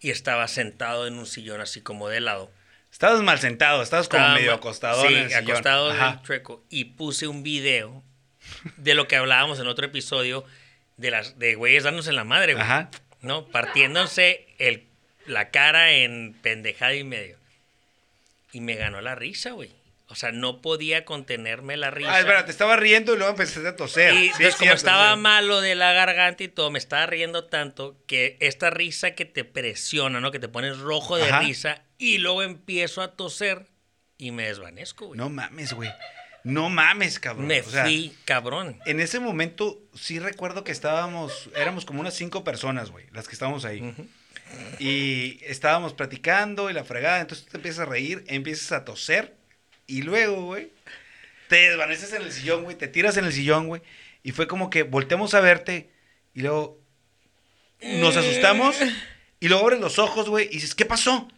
[0.00, 2.50] Y estaba sentado en un sillón así como de lado.
[2.90, 5.50] Estabas mal sentado, estabas como medio acostado Sí, en el sillón.
[5.50, 6.64] acostado en el chueco.
[6.70, 8.02] Y puse un video
[8.76, 10.44] de lo que hablábamos en otro episodio
[10.96, 12.64] de las de güeyes dándose en la madre, güey.
[12.64, 12.90] Ajá.
[13.20, 13.46] ¿No?
[13.46, 14.86] Partiéndose el,
[15.26, 17.36] la cara en pendejada y medio.
[18.56, 19.70] Y me ganó la risa, güey.
[20.08, 22.14] O sea, no podía contenerme la risa.
[22.14, 24.14] Ah, espera, te estaba riendo y luego empezaste a toser.
[24.14, 25.20] Y Sí, entonces, es como cierto, estaba sí.
[25.20, 29.44] malo de la garganta y todo, me estaba riendo tanto que esta risa que te
[29.44, 30.30] presiona, ¿no?
[30.30, 31.40] Que te pones rojo de Ajá.
[31.40, 33.66] risa y luego empiezo a toser
[34.16, 35.18] y me desvanezco, güey.
[35.18, 35.90] No mames, güey.
[36.44, 37.48] No mames, cabrón.
[37.48, 38.78] me O sea, fui cabrón.
[38.86, 43.32] en ese momento sí recuerdo que estábamos, éramos como unas cinco personas, güey, las que
[43.34, 43.82] estábamos ahí.
[43.82, 44.06] Ujú.
[44.78, 49.34] Y estábamos platicando y la fregada, entonces tú te empiezas a reír, empiezas a toser
[49.86, 50.72] y luego, güey,
[51.48, 53.82] te desvaneces en el sillón, güey, te tiras en el sillón, güey,
[54.22, 55.90] y fue como que volteamos a verte
[56.34, 56.78] y luego
[57.80, 58.76] nos asustamos
[59.40, 61.28] y luego abres los ojos, güey, y dices, ¿qué pasó?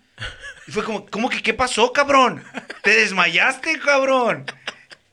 [0.67, 2.45] Y fue como, ¿cómo que qué pasó, cabrón?
[2.83, 4.45] Te desmayaste, cabrón.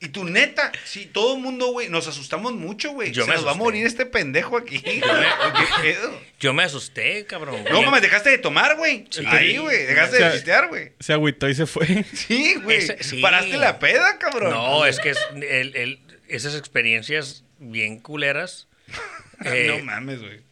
[0.06, 3.12] Y tu neta, sí, todo el mundo, güey, nos asustamos mucho, güey.
[3.12, 4.78] Se me nos va a morir este pendejo aquí.
[4.78, 5.00] güey.
[5.02, 6.20] ¿Qué pedo?
[6.38, 7.64] Yo me asusté, cabrón.
[7.72, 9.04] No, mames, dejaste de tomar, güey.
[9.10, 9.24] Sí.
[9.26, 10.92] Ahí, güey, dejaste O sea, de pistear, güey.
[11.00, 12.04] Se agüitó y se fue.
[12.14, 12.86] Sí, güey.
[13.00, 13.20] Sí.
[13.20, 14.50] Paraste la peda, cabrón.
[14.50, 18.68] No, es que es el- el- esas experiencias bien culeras.
[19.44, 20.45] eh, no mames, güey.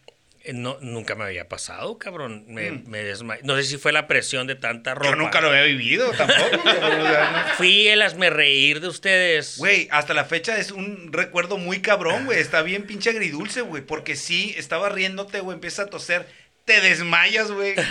[0.45, 2.45] Eh, no, nunca me había pasado, cabrón.
[2.47, 5.09] Me, me desma- No sé si fue la presión de tanta ropa.
[5.09, 5.13] Mm.
[5.13, 6.63] Yo nunca lo había vivido tampoco.
[7.57, 9.57] Fui el hazme reír de ustedes.
[9.59, 12.39] Güey, hasta la fecha es un recuerdo muy cabrón, güey.
[12.39, 13.83] Está bien pinche agridulce, güey.
[13.83, 15.55] Porque sí, estaba riéndote, güey.
[15.55, 16.27] Empieza a toser.
[16.65, 17.75] Te desmayas, güey.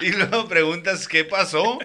[0.00, 1.78] y luego preguntas qué pasó.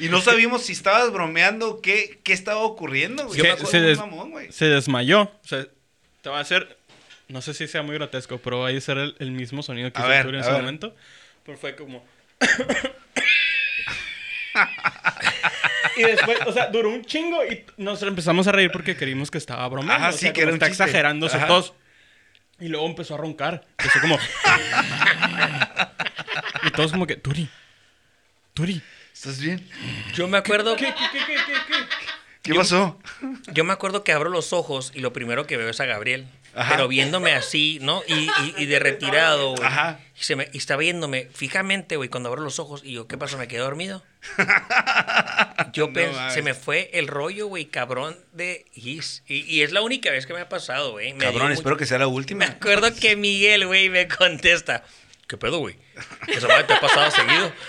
[0.00, 3.40] Y no sabíamos si estabas bromeando qué, qué estaba ocurriendo, güey.
[3.66, 4.50] Se, des- mamón, güey.
[4.50, 5.22] se desmayó.
[5.22, 5.66] O sea,
[6.22, 6.78] te va a hacer.
[7.32, 9.98] No sé si sea muy grotesco, pero va a ser el, el mismo sonido que
[9.98, 10.60] A hizo ver, en ese ver.
[10.60, 10.94] momento.
[11.46, 12.04] Pero fue como.
[15.96, 19.38] y después, o sea, duró un chingo y nos empezamos a reír porque creímos que
[19.38, 20.04] estaba bromeando.
[20.04, 20.84] Ajá, o sí, que como era un está chiste.
[20.84, 21.46] exagerándose Ajá.
[21.46, 21.72] todos.
[22.60, 23.64] Y luego empezó a roncar.
[23.78, 24.18] Empezó como.
[26.64, 27.48] y todos como que, Turi.
[28.52, 28.82] Turi.
[29.14, 29.66] ¿Estás bien?
[30.12, 30.76] Yo me acuerdo.
[30.76, 31.74] ¿Qué, qué, qué, qué, qué, qué?
[32.42, 33.00] ¿Qué pasó?
[33.52, 36.26] Yo me acuerdo que abro los ojos y lo primero que veo es a Gabriel.
[36.54, 36.76] Ajá.
[36.76, 38.02] Pero viéndome así, ¿no?
[38.06, 39.62] Y, y- y de retirado, güey.
[39.66, 40.00] Ajá.
[40.20, 42.82] Y, se me, y está viéndome fijamente, güey, cuando abro los ojos.
[42.84, 43.38] Y yo, ¿qué pasó?
[43.38, 44.04] ¿Me quedé dormido?
[45.72, 46.34] Yo No pens- mames.
[46.34, 49.22] se me fue el rollo, güey, cabrón de Is.
[49.26, 51.12] Y, y es la única vez que me ha pasado, güey.
[51.14, 52.44] Me Cabrón, mucho- espero que sea la Me última.
[52.44, 54.84] acuerdo que Miguel, güey, me contesta.
[55.26, 55.76] ¿Qué pedo, güey?
[56.46, 57.50] Madre te ha pasado seguido.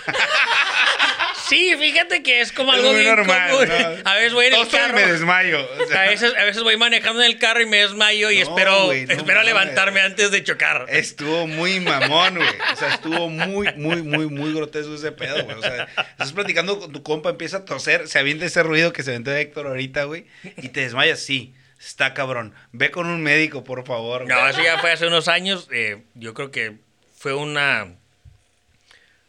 [1.48, 3.68] Sí, fíjate que es como Es algo muy bien normal, común.
[3.68, 4.10] ¿no?
[4.10, 4.94] A veces voy en el carro.
[4.94, 5.68] me desmayo.
[5.82, 8.36] o sea, A veces, a veces voy manejando en el carro y me desmayo y
[8.38, 9.44] No, espero, no espero mames.
[9.44, 10.86] levantarme antes de chocar.
[10.88, 12.48] Estuvo muy mamón, güey.
[12.72, 15.58] O sea, estuvo muy, muy, muy, muy grotesco ese pedo, güey.
[15.58, 19.02] O sea, estás platicando con tu compa, empieza a toser, se avienta ese ruido que
[19.02, 20.26] se aventó Héctor ahorita, güey,
[20.56, 21.20] y te desmayas.
[21.20, 22.54] Sí, está cabrón.
[22.72, 24.26] Ve con un médico, por favor.
[24.26, 25.68] No, eso ya fue hace unos años.
[25.72, 26.76] eh, yo creo que
[27.18, 27.88] fue una,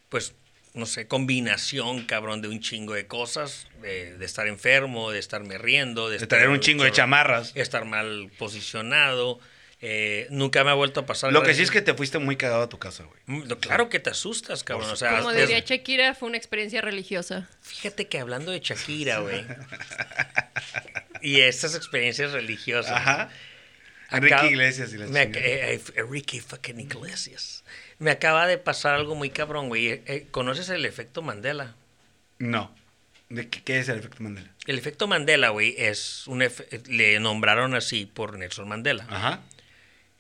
[0.10, 0.34] pues,
[0.76, 3.68] no sé, combinación, cabrón, de un chingo de cosas.
[3.82, 6.10] De, de estar enfermo, de estarme riendo.
[6.10, 7.52] De, De traer un chingo de chamarras.
[7.56, 9.40] Estar mal posicionado.
[9.82, 11.32] eh, nunca me ha vuelto a pasar.
[11.32, 13.20] Lo que sí es que te fuiste muy cagado a tu casa, güey.
[13.28, 14.90] Mm, lo- Claro que te asustas, cabrón.
[14.90, 17.48] O sea, Como des- diría Shakira, fue una experiencia religiosa.
[17.62, 19.46] fíjate que hablando de Shakira, güey.
[21.22, 22.92] y estas experiencias religiosas.
[22.94, 23.30] Ajá.
[24.10, 25.32] Acá- Iglesias y la me eh,
[25.76, 27.55] eh, Enrique fucking Iglesias.
[28.00, 29.88] Me acaba de pasar algo muy cabrón, güey.
[29.88, 31.76] Eh, eh, ¿Conoces el efecto Mandela?
[32.40, 32.74] No.
[33.30, 34.52] ¿De qué, qué es el efecto Mandela?
[34.68, 39.06] El efecto Mandela, güey, es un efe- le nombraron así por Nelson Mandela.
[39.10, 39.42] Ajá.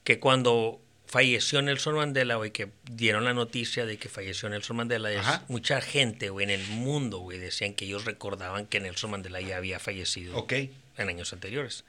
[0.03, 5.11] Que cuando falleció Nelson Mandela, güey, que dieron la noticia de que falleció Nelson Mandela,
[5.11, 9.41] es mucha gente, güey, en el mundo, güey, decían que ellos recordaban que Nelson Mandela
[9.41, 10.53] ya había fallecido Ok.
[10.97, 11.83] en años anteriores.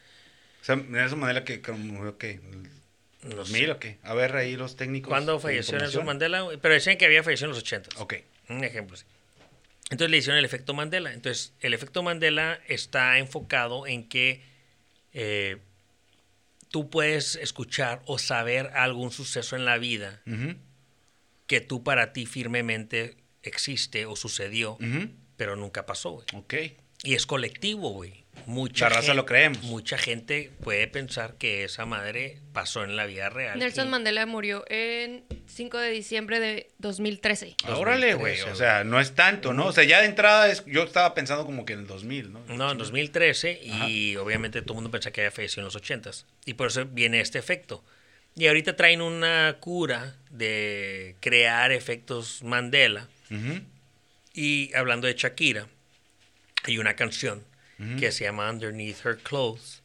[0.61, 2.69] O sea, Nelson Mandela que como, ok, No
[3.23, 3.71] ¿2000 sé.
[3.71, 3.99] o qué?
[4.03, 5.09] A ver ahí los técnicos.
[5.09, 5.79] ¿Cuándo falleció.
[5.79, 6.47] Nelson Mandela?
[6.61, 8.01] Pero decían que había fallecido en los 80.
[8.01, 8.15] Ok.
[8.49, 9.05] Un ejemplo, sí.
[9.91, 11.13] Entonces le hicieron el efecto Mandela.
[11.13, 14.43] Entonces, el efecto Mandela está enfocado en que
[15.13, 15.59] eh,
[16.71, 20.23] tú puedes escuchar o saber algún suceso en la vida
[21.47, 24.77] que tú para ti firmemente existe o sucedió,
[25.37, 26.27] pero nunca pasó, güey.
[26.35, 26.55] Ok.
[27.05, 28.25] Y es colectivo, güey.
[28.47, 29.63] Mucha La raza gen- lo creemos.
[29.65, 33.59] Mucha gente puede pensar que esa madre pasó en la vida real.
[33.59, 37.57] Nelson y- Mandela murió en 5 de diciembre de 2013.
[37.65, 38.53] Ah, Órale, 2013, güey.
[38.53, 39.67] O sea, no es tanto, ¿no?
[39.67, 42.41] O sea, ya de entrada es, yo estaba pensando como que en el 2000, ¿no?
[42.49, 46.25] No, en 2013 y obviamente todo el mundo pensaba que había fallecido en los 80s.
[46.45, 47.85] Y por eso viene este efecto.
[48.37, 53.09] Y ahorita traen una cura de crear efectos Mandela.
[54.35, 55.67] Y hablando de Shakira,
[56.65, 57.43] hay una canción
[57.99, 59.83] Que se llama Underneath Her Clothes.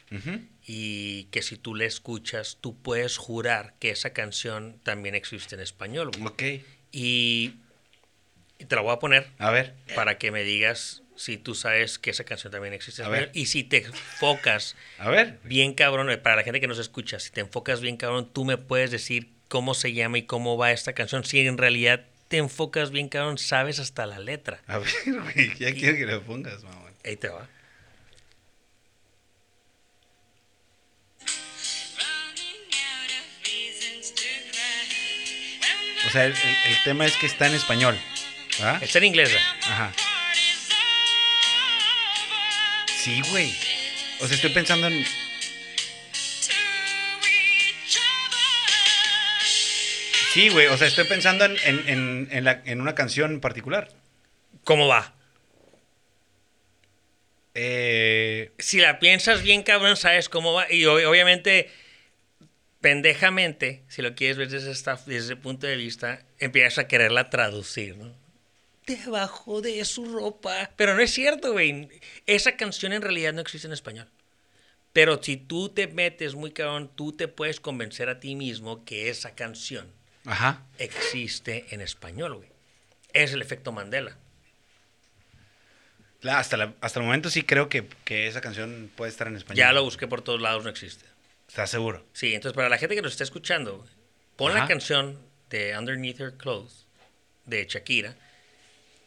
[0.65, 5.61] Y que si tú la escuchas, tú puedes jurar que esa canción también existe en
[5.61, 6.11] español.
[6.17, 6.27] güey.
[6.27, 6.63] Ok.
[6.91, 7.55] Y,
[8.59, 9.73] y te la voy a poner A ver.
[9.95, 13.21] para que me digas si tú sabes que esa canción también existe en A ver.
[13.23, 13.41] español.
[13.41, 15.39] Y si te enfocas A ver.
[15.43, 18.57] bien cabrón, para la gente que nos escucha, si te enfocas bien cabrón, tú me
[18.57, 21.23] puedes decir cómo se llama y cómo va esta canción.
[21.25, 24.61] Si en realidad te enfocas bien cabrón, sabes hasta la letra.
[24.67, 25.53] A ver, güey.
[25.57, 26.89] Ya quiero que lo pongas, mamá.
[27.03, 27.49] Ahí te va.
[36.07, 37.97] O sea, el, el- el tema es que está en español.
[38.81, 39.35] Está en inglés.
[39.63, 39.91] Ajá.
[42.87, 43.55] Sí, güey.
[44.19, 45.03] O sea, estoy pensando en.
[50.33, 50.67] Sí, güey.
[50.67, 53.89] O sea, estoy pensando en, en, en, en la- en una canción en particular.
[54.63, 55.13] ¿Cómo va?
[57.53, 60.71] Eh, Si la piensas bien, cabrón, sabes cómo va.
[60.71, 61.69] Y ob- obviamente,
[62.81, 67.29] pendejamente, si lo quieres ver desde, esta- desde ese punto de vista, empiezas a quererla
[67.29, 68.11] traducir, ¿no?
[68.87, 70.71] Debajo de su ropa.
[70.75, 71.87] Pero no es cierto, güey.
[72.25, 74.07] Esa canción en realidad no existe en español.
[74.93, 79.09] Pero si tú te metes muy cabrón, tú te puedes convencer a ti mismo que
[79.09, 79.87] esa canción
[80.25, 80.65] ajá.
[80.79, 82.49] existe en español, güey.
[83.13, 84.17] Es el efecto Mandela.
[86.21, 89.37] La- hasta, la- hasta el momento sí creo que, que esa canción puede estar en
[89.37, 89.57] español.
[89.57, 91.05] Ya lo busqué por todos lados, no existe.
[91.51, 92.05] ¿Estás seguro?
[92.13, 93.85] Sí, entonces para la gente que nos está escuchando,
[94.37, 96.85] pon la canción de Underneath Her Clothes
[97.45, 98.15] de Shakira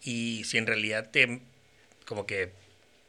[0.03, 1.41] y si en realidad te
[2.05, 2.53] como que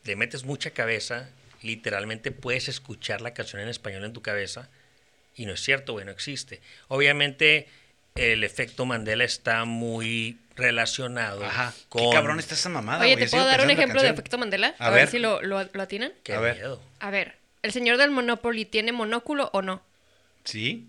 [0.06, 1.30] le metes mucha cabeza,
[1.62, 4.70] literalmente puedes escuchar la canción en español en tu cabeza
[5.36, 6.62] y no es cierto, güey, no existe.
[6.88, 7.68] Obviamente
[8.16, 11.74] el efecto Mandela está muy relacionado Ajá.
[11.90, 13.26] con Qué cabrón está esa mamada, Oye, güey.
[13.26, 14.76] ¿te puedo dar un ejemplo de efecto Mandela?
[14.80, 15.00] A A, ver.
[15.02, 15.10] ver.
[15.10, 16.14] si lo, lo, lo atinan.
[16.24, 16.56] Qué A ver.
[16.56, 16.82] miedo.
[17.02, 19.84] A ver, ¿el señor del Monopoly tiene monóculo o no?
[20.44, 20.88] ¿Sí?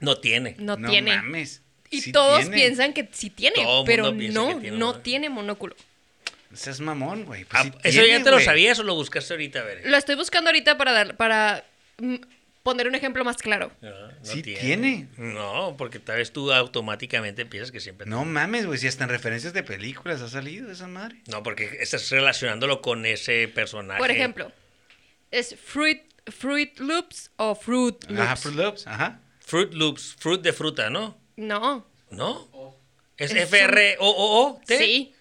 [0.00, 0.54] No tiene.
[0.58, 1.16] No, tiene.
[1.16, 1.62] mames.
[1.90, 2.56] Y Sí todos tiene.
[2.56, 4.98] piensan que sí tiene, Todo pero no, que tiene no monóculo.
[5.02, 5.76] tiene monóculo.
[6.54, 7.44] Seas mamón, güey.
[7.44, 9.60] Pues Ah, sí ¿Eso tiene, ya te lo sabías o lo buscaste ahorita?
[9.60, 9.82] A ver.
[9.86, 11.64] Lo estoy buscando ahorita para dar, para
[11.98, 12.16] mm,
[12.62, 13.72] poner un ejemplo más claro.
[13.80, 15.08] No, no Sí tiene.
[15.16, 18.06] No, porque tal vez tú automáticamente piensas que siempre.
[18.06, 18.78] No mames, güey.
[18.78, 21.16] Si hasta en referencias de películas ha salido esa madre.
[21.26, 23.98] No, porque estás relacionándolo con ese personaje.
[23.98, 24.52] Por ejemplo,
[25.32, 28.20] ¿es Fruit, fruit Loops o Fruit Loops?
[28.20, 28.86] Ajá, Fruit Loops.
[28.86, 29.20] Ajá.
[29.40, 31.18] Fruit Loops, fruit de fruta, ¿no?
[31.36, 31.84] No.
[32.10, 32.76] ¿No?
[33.16, 34.78] Es Es un- F-R-O-O-O-T.
[34.78, 35.14] Sí.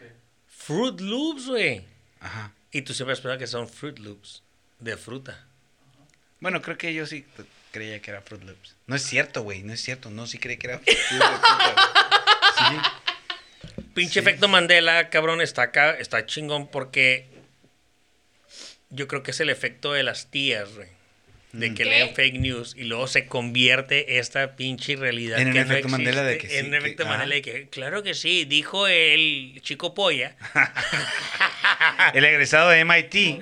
[0.47, 1.83] Fruit Loops, güey.
[2.19, 2.51] Ajá.
[2.71, 4.43] Y tú siempre esperas que son Fruit Loops
[4.79, 5.45] de fruta.
[6.39, 7.25] Bueno, creo que yo sí
[7.71, 8.75] creía que era Fruit Loops.
[8.87, 9.63] No es cierto, güey.
[9.63, 10.09] No es cierto.
[10.09, 11.41] No, sí creí que era Fruit Loops.
[12.61, 13.81] Sí.
[13.95, 17.27] Pinche efecto Mandela, cabrón, está acá, está chingón porque
[18.91, 20.87] yo creo que es el efecto de las tías, güey.
[21.53, 21.75] De Mm.
[21.75, 21.89] que ¿Qué?
[21.89, 25.37] leen fake news y luego se convierte esta pinche realidad.
[25.39, 27.05] En que no efecto Mandela de que sí, En que- efecto.
[27.05, 30.35] Mandela de que, claro que sí, dijo el chico polla.
[32.13, 33.11] El egresado de MIT.
[33.13, 33.39] Sí.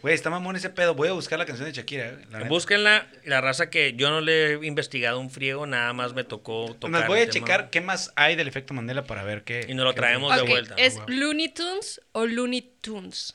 [0.00, 0.94] Güey, está mamón ese pedo.
[0.94, 2.06] Voy a buscar la canción de Shakira.
[2.06, 2.44] eh, la.
[2.44, 6.66] Búsquenla, la raza que yo no le he investigado un friego, nada más me tocó
[6.78, 6.90] tocar.
[7.00, 7.44] Más voy el a tema.
[7.46, 9.66] checar qué más hay del efecto Mandela para ver qué.
[9.68, 10.76] Y nos lo traemos de vuelta.
[10.78, 10.98] ¿Es.
[11.08, 13.34] Looney Tunes o Looney Tunes?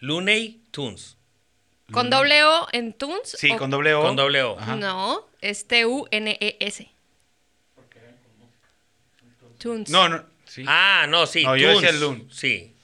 [0.00, 1.16] Looney Tunes.
[1.92, 3.36] ¿Con doble O en Tunes?
[3.38, 4.02] Sí, o- con doble O.
[4.02, 4.58] Con doble O.
[4.58, 4.76] Ajá.
[4.76, 6.90] No, es T-U-N-E-S.
[9.58, 9.90] Tunes.
[9.90, 10.24] No, no.
[10.46, 10.64] Sí.
[10.66, 11.42] Ah, no, sí.
[11.44, 12.28] No, yo Toons, decía Loon.
[12.30, 12.74] Sí.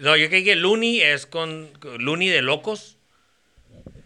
[0.00, 2.96] No, yo creí que Looney es con Looney de locos.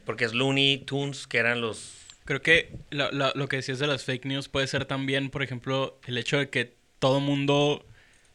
[0.05, 1.93] Porque es Looney Tunes, que eran los.
[2.25, 5.43] Creo que la- la- lo que decías de las fake news puede ser también, por
[5.43, 7.85] ejemplo, el hecho de que todo mundo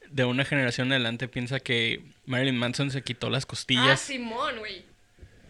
[0.10, 4.00] de una generación en adelante piensa que Marilyn Manson se quitó las Ah, costillas.
[4.00, 4.86] Simón, güey.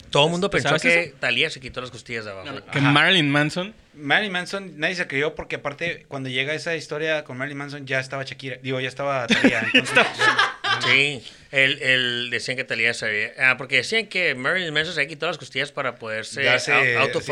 [0.10, 1.15] Todo el mundo pensó ¿Sabes que eso?
[1.21, 2.45] Talía se quitó las costillas de abajo.
[2.47, 2.91] No, no, que Ajá.
[2.91, 7.57] Marilyn Manson Marilyn Manson, nadie se creyó porque aparte cuando llega esa historia con Marilyn
[7.57, 8.57] Manson ya estaba Shakira.
[8.62, 9.25] Digo, ya estaba
[9.73, 13.31] entonces, ya- Sí, el, el- decían que Talía sabía.
[13.39, 17.07] Ah, porque decían que Marilyn Manson se había quitado las costillas para poderse darse- au-
[17.19, 17.31] sí, sí.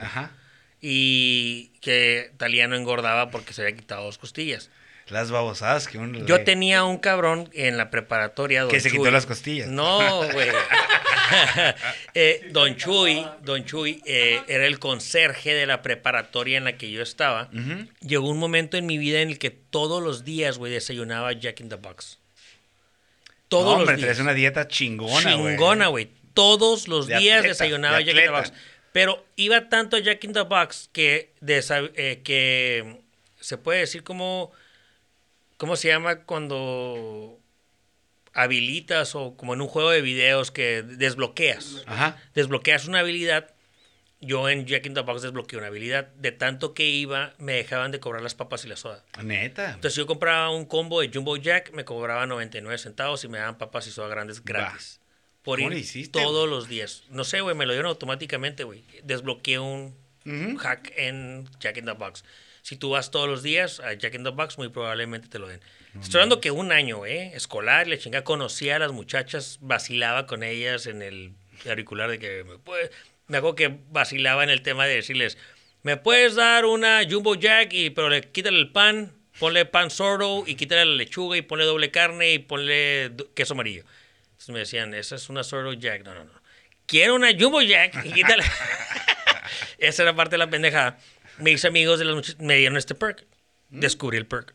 [0.00, 0.30] Ajá.
[0.80, 4.70] Y que Talía no engordaba porque se había quitado dos costillas.
[5.12, 8.62] Las babosadas que uno Yo tenía un cabrón en la preparatoria.
[8.62, 9.68] Don Que se quitó las costillas.
[9.68, 9.98] No,
[10.32, 10.48] güey.
[12.14, 16.90] Eh, don Chuy, Don Chuy eh, era el conserje de la preparatoria en la que
[16.90, 17.48] yo estaba.
[18.00, 21.60] Llegó un momento en mi vida en el que todos los días, güey, desayunaba Jack
[21.60, 22.18] in the Box.
[23.48, 24.06] Todos No, hombre, los días.
[24.08, 25.54] traes una dieta chingona, güey.
[25.56, 26.10] Chingona, güey.
[26.34, 28.30] Todos los De días atleta, desayunaba de Jack in the.
[28.30, 28.52] Box.
[28.92, 33.00] Pero iba tanto a Jack in the Box que, eh, que
[33.40, 34.52] se puede decir como...
[35.62, 37.38] ¿Cómo se llama cuando
[38.32, 41.84] habilitas o como en un juego de videos que desbloqueas?
[41.86, 42.20] Ajá.
[42.34, 43.54] Desbloqueas una habilidad.
[44.20, 46.08] Yo en Jack in the Box desbloqueé una habilidad.
[46.14, 49.04] De tanto que iba, me dejaban de cobrar las papas y la soda.
[49.22, 49.74] Neta.
[49.74, 53.56] Entonces yo compraba un combo de Jumbo Jack, me cobraba 99 centavos y me daban
[53.56, 55.00] papas y soda grandes gratis.
[55.44, 57.04] Por ¿Cómo ir le hiciste, todos los días.
[57.08, 58.82] No sé, güey, me lo dieron automáticamente, güey.
[59.04, 59.94] Desbloqueé un
[60.58, 62.24] hack en Jack in the Box.
[62.62, 65.48] Si tú vas todos los días a Jack in the Box, muy probablemente te lo
[65.48, 65.60] den.
[66.00, 67.32] Estoy hablando que un año, ¿eh?
[67.34, 71.32] Escolar, le chingada, conocía a las muchachas, vacilaba con ellas en el
[71.68, 72.90] auricular de que me puede...
[73.26, 75.38] Me acuerdo que vacilaba en el tema de decirles,
[75.82, 77.72] ¿me puedes dar una Jumbo Jack?
[77.72, 81.64] Y, pero le quítale el pan, ponle pan sordo y quítale la lechuga y ponle
[81.64, 83.84] doble carne y ponle queso amarillo.
[84.32, 86.04] Entonces me decían, esa es una sordo Jack.
[86.04, 86.32] No, no, no.
[86.86, 88.44] Quiero una Jumbo Jack y quítale...
[89.78, 90.96] Esa era parte de la pendejada.
[91.42, 93.24] Mis amigos de las me dieron este perk.
[93.70, 94.54] Descubrí el perk.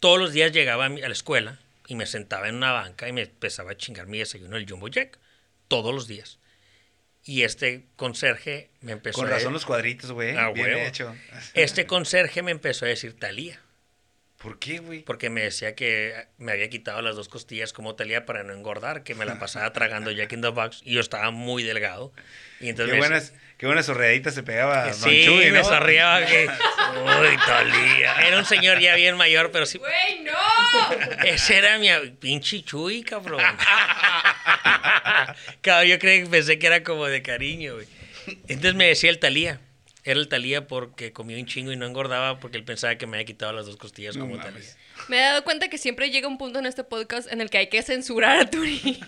[0.00, 3.08] Todos los días llegaba a, mi- a la escuela y me sentaba en una banca
[3.08, 5.18] y me empezaba a chingar mi desayuno el Jumbo Jack
[5.68, 6.38] todos los días.
[7.24, 10.36] Y este conserje me empezó Con a razón los cuadritos, güey.
[10.36, 10.80] Ah, Bien huevo.
[10.80, 11.14] hecho.
[11.54, 13.60] Este conserje me empezó a decir Talía,
[14.38, 15.02] ¿Por qué, güey?
[15.04, 19.04] porque me decía que me había quitado las dos costillas como Talía para no engordar,
[19.04, 22.12] que me la pasaba tragando Jack in the Box y yo estaba muy delgado.
[22.58, 25.64] Y entonces Qué me buenas, qué buenas sorreaditas se pegaba Don Sí, Chuy, me ¿no?
[25.64, 26.46] sonriaba que.
[26.48, 28.14] Uy, Talía.
[28.26, 29.78] Era un señor ya bien mayor, pero sí.
[29.78, 31.22] ¡Güey, no!
[31.24, 33.40] Ese era mi a- pinche Chuy, cabrón.
[35.60, 37.86] cabrón, yo que pensé que era como de cariño, güey.
[38.48, 39.60] Entonces me decía el Talía.
[40.02, 43.18] Era el Talía porque comía un chingo y no engordaba porque él pensaba que me
[43.18, 44.54] había quitado las dos costillas No como mames.
[44.54, 44.70] Talía.
[45.08, 47.58] Me he dado cuenta que siempre llega un punto en este podcast en el que
[47.58, 48.80] hay que censurar a Turi.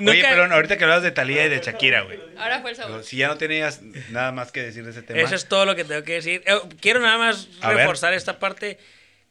[0.00, 2.18] Oye, Nunca- pero ahorita que hablabas de Talía y de Shakira, güey.
[2.36, 3.04] Ahora fue el sabor.
[3.04, 5.20] Si ya no tenías nada más que decir de ese tema.
[5.20, 6.42] Eso es todo lo que tengo que decir.
[6.46, 7.78] Eh, quiero nada más A ver.
[7.78, 8.78] reforzar esta parte.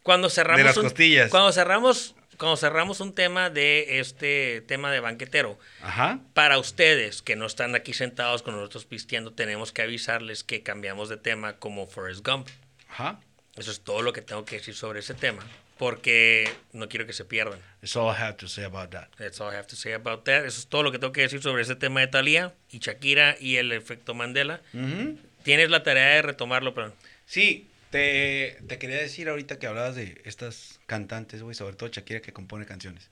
[0.03, 1.29] Cuando cerramos De las un- costillas.
[1.29, 6.19] Cuando cerramos, cuando cerramos un tema de este tema de banquetero, Ajá.
[6.33, 11.09] para ustedes que no están aquí sentados con nosotros pisteando, tenemos que avisarles que cambiamos
[11.09, 12.47] de tema como Forrest Gump.
[12.89, 13.19] Ajá.
[13.57, 15.43] Eso es todo lo que tengo que decir sobre ese tema.
[15.77, 17.59] Porque no quiero que se pierdan.
[17.81, 19.09] That's all I have to say about that.
[19.17, 20.45] That's all I have to say about that.
[20.45, 23.35] Eso es todo lo que tengo que decir sobre ese tema de Thalía y Shakira
[23.39, 24.61] y el efecto Mandela.
[24.73, 25.17] Ujú.
[25.43, 26.93] Tienes la tarea de retomarlo, pero
[27.25, 32.21] Sí, te, te quería decir ahorita que hablabas de estas cantantes, güey, sobre todo Shakira
[32.21, 33.09] que compone canciones.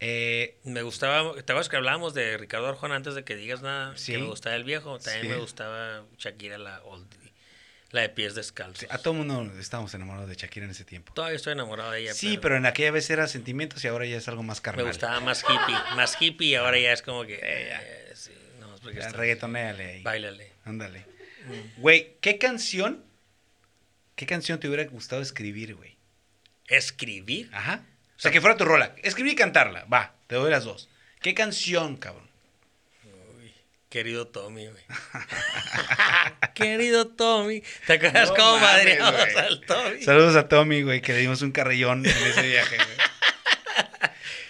[0.00, 3.96] Eh, Me gustaba, ¿te acuerdas que hablábamos de Ricardo Arjona antes de que digas nada?
[3.96, 4.12] Sí.
[4.12, 4.98] Que me gustaba el viejo.
[4.98, 5.28] También Sí.
[5.28, 7.21] me gustaba Shakira, la oldie,
[7.92, 8.90] la de pies descalzos.
[8.90, 11.12] a todo mundo estábamos enamorados de Shakira en ese tiempo.
[11.12, 12.14] Todavía estoy enamorado de ella.
[12.14, 14.86] Sí, pero en aquella vez era sentimientos y ahora ya es algo más Me carnal.
[14.86, 17.38] gustaba más hippie, más hippie y ahora ya es como que...
[17.42, 20.02] eh, sí, no, es Reggaetonéale ahí.
[20.02, 20.52] Báilale.
[20.64, 21.00] Ándale.
[21.46, 21.80] Mm.
[21.82, 23.04] Güey, ¿qué canción?
[24.16, 25.96] ¿Qué canción te hubiera gustado escribir, güey?
[26.66, 27.50] ¿Escribir?
[27.52, 27.84] Ajá.
[28.16, 28.94] O sea, que fuera tu rola.
[29.02, 29.84] Escribir y cantarla.
[29.84, 30.88] Va, te doy las dos.
[31.20, 32.21] ¿Qué canción, cabrón?
[33.92, 34.82] Querido Tommy, güey.
[36.54, 37.62] Querido Tommy.
[37.86, 40.02] ¿Te acuerdas No cómo mames, madreamos al Tommy?
[40.02, 42.88] Saludos a Tommy, güey, que le dimos un carrillón en ese viaje, güey.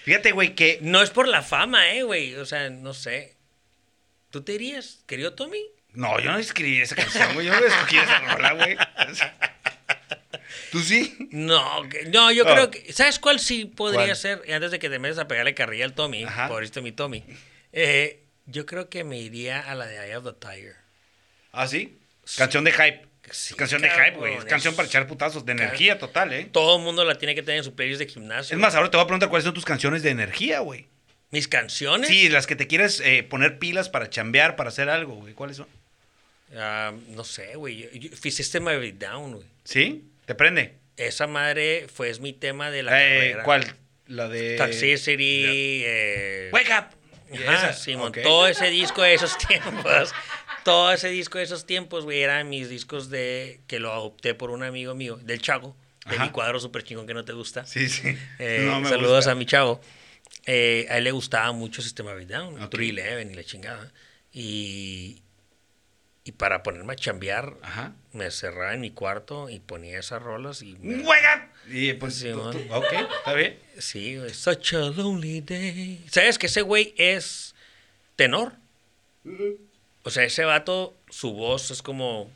[0.04, 2.36] Fíjate, güey, que No es por la fama, eh, güey.
[2.36, 3.34] O sea, no sé.
[4.30, 5.60] ¿Tú te dirías, querido Tommy?
[5.92, 7.46] No, yo no escribí esa canción, güey.
[7.48, 8.76] Yo no escogí esa rola, güey.
[10.70, 11.16] ¿Tú sí?
[11.32, 12.92] No, que- no, yo creo que.
[12.92, 14.16] ¿Sabes cuál sí podría ¿Cuál?
[14.16, 14.42] ser?
[14.52, 16.46] Antes de que te metas a pegarle carrilla al Tommy, Ajá.
[16.48, 17.24] pobrecito mi Tommy.
[17.72, 20.76] eh, yo creo que me iría a la de Eye of the Tiger.
[21.52, 21.98] ¿Ah, sí?
[22.36, 23.06] Canción de hype.
[23.30, 24.34] Sí, canción de hype, güey.
[24.34, 26.48] Es canción para echar putazos, de energía total, ¿eh?
[26.52, 28.54] Todo el mundo la tiene que tener en su playlist de gimnasio.
[28.56, 30.86] Es más, ahora te voy a preguntar cuáles son tus canciones de energía, güey.
[31.30, 32.08] mis canciones.
[32.08, 35.34] Sí, las que te quieres eh, poner pilas para chambear, para hacer algo, güey.
[35.34, 35.66] ¿Cuáles son?
[36.56, 37.84] Ah, no sé, güey.
[37.86, 39.46] Of a Down, güey.
[39.64, 40.04] ¿Sí?
[40.26, 40.74] ¿Te prende?
[40.96, 43.42] Esa madre fue es mi tema de la Eh, carrera.
[43.44, 43.76] ¿Cuál?
[44.08, 44.56] La de...
[44.56, 45.82] Toxicity.
[45.86, 46.96] eh, Wake up.
[47.48, 50.12] Ajá, Simón, todo ese disco de esos tiempos,
[50.64, 54.50] todo ese disco de esos tiempos, güey, eran mis discos de que lo adopté por
[54.50, 55.76] un amigo mío, del Chago,
[56.08, 56.24] de Ajá.
[56.26, 57.64] mi cuadro súper chingón que no te gusta.
[57.66, 58.16] Sí, sí.
[58.38, 59.30] Eh, No me saludos gusta.
[59.32, 59.80] a mi chavo.
[60.46, 62.70] Eh, a él le gustaba mucho Sistema Down, Ok.
[62.70, 63.92] 311 y la chingada.
[64.32, 65.21] Y,
[66.24, 67.94] y para ponerme a chambear, Ajá.
[68.12, 70.76] me cerraba en mi cuarto y ponía esas rolas y...
[70.80, 71.02] me-.
[71.68, 73.58] Y pues, Sí, tú- ok, está bien.
[73.78, 74.32] Sí, güey.
[74.32, 76.04] Such a lonely day.
[76.10, 77.54] ¿Sabes que ese güey es
[78.16, 78.52] tenor?
[80.04, 82.30] O sea, ese vato, su voz es como.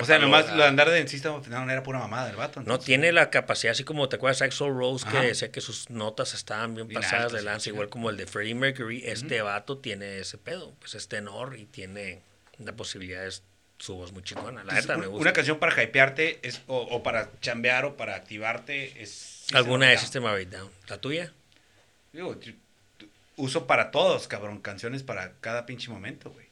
[0.00, 2.58] O sea, nomás lo de andar de dentista no, era pura mamada del vato.
[2.60, 2.86] No entonces.
[2.86, 6.34] tiene la capacidad, así como te acuerdas de Axl Rose, que decía que sus notas
[6.34, 7.90] estaban bien Bien pasadas de lanza, sí, igual sí.
[7.90, 9.02] como el de Freddie Mercury.
[9.04, 10.72] Este vato tiene ese pedo.
[10.80, 12.22] Pues es tenor y tiene
[12.58, 13.32] la posibilidad de
[13.78, 14.62] su voz muy chingona.
[14.64, 15.20] La neta me gusta.
[15.22, 19.46] Una canción para hypearte es, o, o para chambear o para activarte es...
[19.52, 20.70] Alguna de System of Down.
[20.88, 21.32] ¿La tuya?
[22.12, 22.38] Digo,
[23.36, 26.46] uso para todos, cabrón, canciones para cada pinche momento, güey.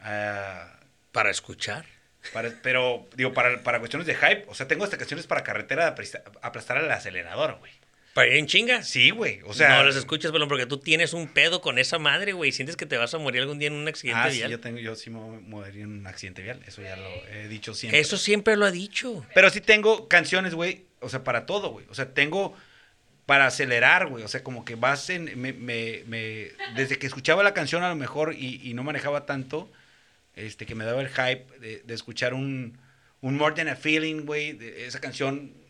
[0.00, 0.78] Ah,
[1.12, 1.86] Para escuchar.
[2.32, 5.84] para- pero, digo, para, para cuestiones de hype, o sea, tengo hasta canciones para carretera
[5.84, 7.72] de apresta- aplastar al acelerador, güey.
[8.16, 8.88] Para ir en chingas.
[8.88, 9.76] Sí, güey, o sea...
[9.76, 12.50] no las escuchas, Pelón, porque tú tienes un pedo con esa madre, güey.
[12.50, 14.78] Sientes que te vas a morir algún día en un accidente Ah, sí, yo, tengo,
[14.78, 18.00] yo sí me moriría en un accidente vial, eso ya lo he dicho siempre.
[18.00, 19.26] Eso siempre lo ha dicho.
[19.34, 21.84] Pero sí tengo canciones, güey, o sea, para todo, güey.
[21.90, 22.56] O sea, tengo
[23.26, 24.24] para acelerar, güey.
[24.24, 25.38] O sea, como que vas en...
[25.38, 29.26] Me, me, me- desde que escuchaba la canción a lo mejor y, y no manejaba
[29.26, 29.70] tanto,
[30.36, 32.78] este, que me daba el hype de, de escuchar un,
[33.20, 35.65] un More Than a Feeling, güey, de esa canción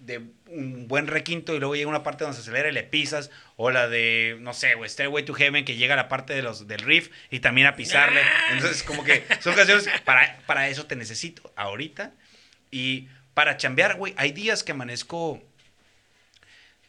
[0.00, 3.30] de un buen requinto y luego llega una parte donde se acelera y le pisas,
[3.56, 6.42] o la de, no sé, güey, Stairway to Heaven, que llega a la parte de
[6.42, 8.22] los, del riff y también a pisarle.
[8.52, 12.12] Entonces, como que son canciones, para, para eso te necesito ahorita.
[12.70, 15.42] Y para chambear, güey, hay días que amanezco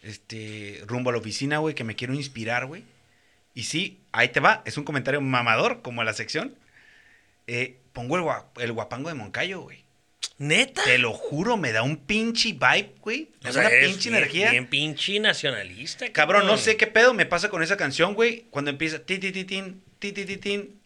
[0.02, 2.84] este, rumbo a la oficina, güey, que me quiero inspirar, güey.
[3.54, 6.56] Y sí, ahí te va, es un comentario mamador, como a la sección.
[7.48, 9.84] Eh, pongo el, el guapango de Moncayo, güey.
[10.40, 10.84] ¿Neta?
[10.86, 13.30] Te lo juro, me da un pinche vibe, güey.
[13.44, 14.52] Me O da sea, una eres pinche bien- energía.
[14.52, 16.10] Bien pinche nacionalista.
[16.12, 18.46] Cabrón, no sé qué pedo me pasa con esa canción, güey.
[18.50, 20.80] Cuando empieza ti ti ti tin, ti ti ti tin,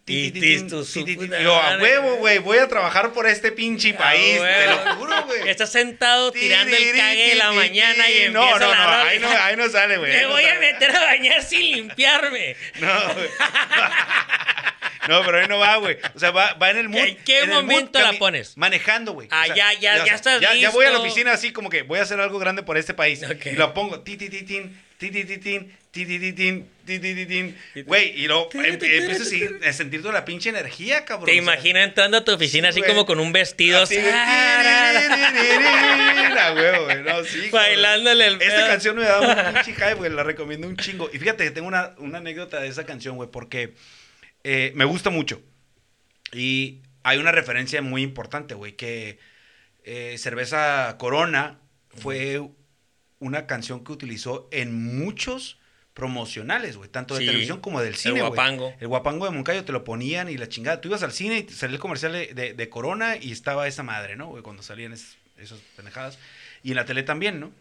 [1.43, 5.26] Yo, a huevo, güey, voy a trabajar por este pinche país, Ah, te lo juro,
[5.28, 5.47] güey.
[5.47, 9.20] Estás sentado tirando el cague de la mañana y empieza No, no, la no, ahí
[9.20, 10.12] no, ahí no sale, güey.
[10.12, 12.56] Me voy a meter a bañar sin limpiarme.
[12.82, 13.30] No, güey.
[15.08, 15.97] No, pero ahí no va, güey.
[16.16, 16.99] O sea, va, va en el mood.
[16.99, 18.58] ¿En qué mood momento la pones?
[18.58, 19.28] Manejando, güey.
[19.32, 21.08] Ah, ya, ya, ya estás ya, ya voy a la listo.
[21.08, 23.22] oficina así como que voy a hacer algo grande por este país.
[23.45, 24.01] Y lo pongo.
[24.01, 27.26] Ti, ti, ti, tin, ti, ti, ti, tin, ti, ti, ti, tin, ti, ti, ti,
[27.26, 27.58] tin.
[27.86, 29.24] Güey, y luego em- empiezo
[29.66, 31.26] a, sentir toda la pinche energía, cabrón.
[31.26, 33.84] Te imaginas entrando a tu oficina Sí, así como con un vestido.
[33.84, 34.14] así, güey.
[36.39, 37.04] A huevo, güey.
[37.04, 37.49] No, sí.
[37.51, 40.12] Bailándole el Esta canción me da un pinche hype, güey.
[40.12, 41.10] La recomiendo un chingo.
[41.14, 43.74] Y fíjate que tengo una, una anécdota de esa canción, güey, porque
[44.44, 45.41] eh, me gusta mucho.
[46.32, 49.20] Y hay una referencia muy importante, güey, que
[49.84, 52.41] eh, Cerveza Corona fue
[53.20, 55.60] una canción que utilizó en muchos
[55.94, 58.30] promocionales, güey, tanto de Sí, televisión como del el cine, güey.
[58.30, 58.74] guapango.
[58.80, 60.82] El guapango de Moncayo te lo ponían y la chingada.
[60.82, 63.84] Tú ibas al cine y salía el comercial de, de- de Corona y estaba esa
[63.84, 64.32] madre, ¿no?
[64.41, 66.18] Cuando salían es- esas pendejadas.
[66.64, 67.52] Y en la tele también, ¿no?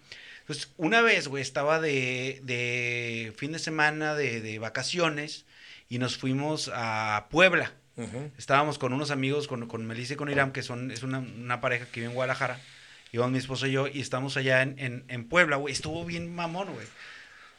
[0.41, 5.45] Entonces, una vez, güey, estaba de, de fin de semana, de, de vacaciones,
[5.95, 7.72] y nos fuimos a Puebla.
[7.97, 8.30] Ujú.
[8.38, 11.61] Estábamos con unos amigos, con, con Melissa y con Iram, que son, es una, una
[11.61, 12.59] pareja que vive en Guadalajara.
[13.12, 15.74] Íbamos mi esposo y yo, y estamos allá en, en, en Puebla, güey.
[15.74, 16.86] Estuvo bien mamón, güey.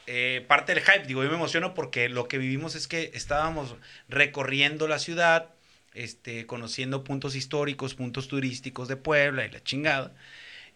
[0.08, 3.76] Eh, parte del hype, digo, yo me emociono porque lo que vivimos es que estábamos
[4.08, 5.50] recorriendo la ciudad,
[5.94, 10.12] este, conociendo puntos históricos, puntos turísticos de Puebla y la chingada.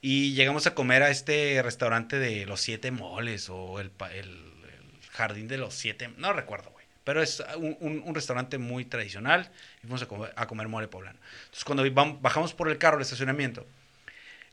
[0.01, 5.11] Y llegamos a comer a este restaurante de los siete moles o el, el- el
[5.11, 6.78] jardín de los siete, no recuerdo.
[7.09, 11.19] Pero es un, un- restaurante muy tradicional y fuimos a comer, a mole poblano.
[11.47, 11.91] Entonces cuando
[12.21, 13.67] bajamos por el carro al estacionamiento,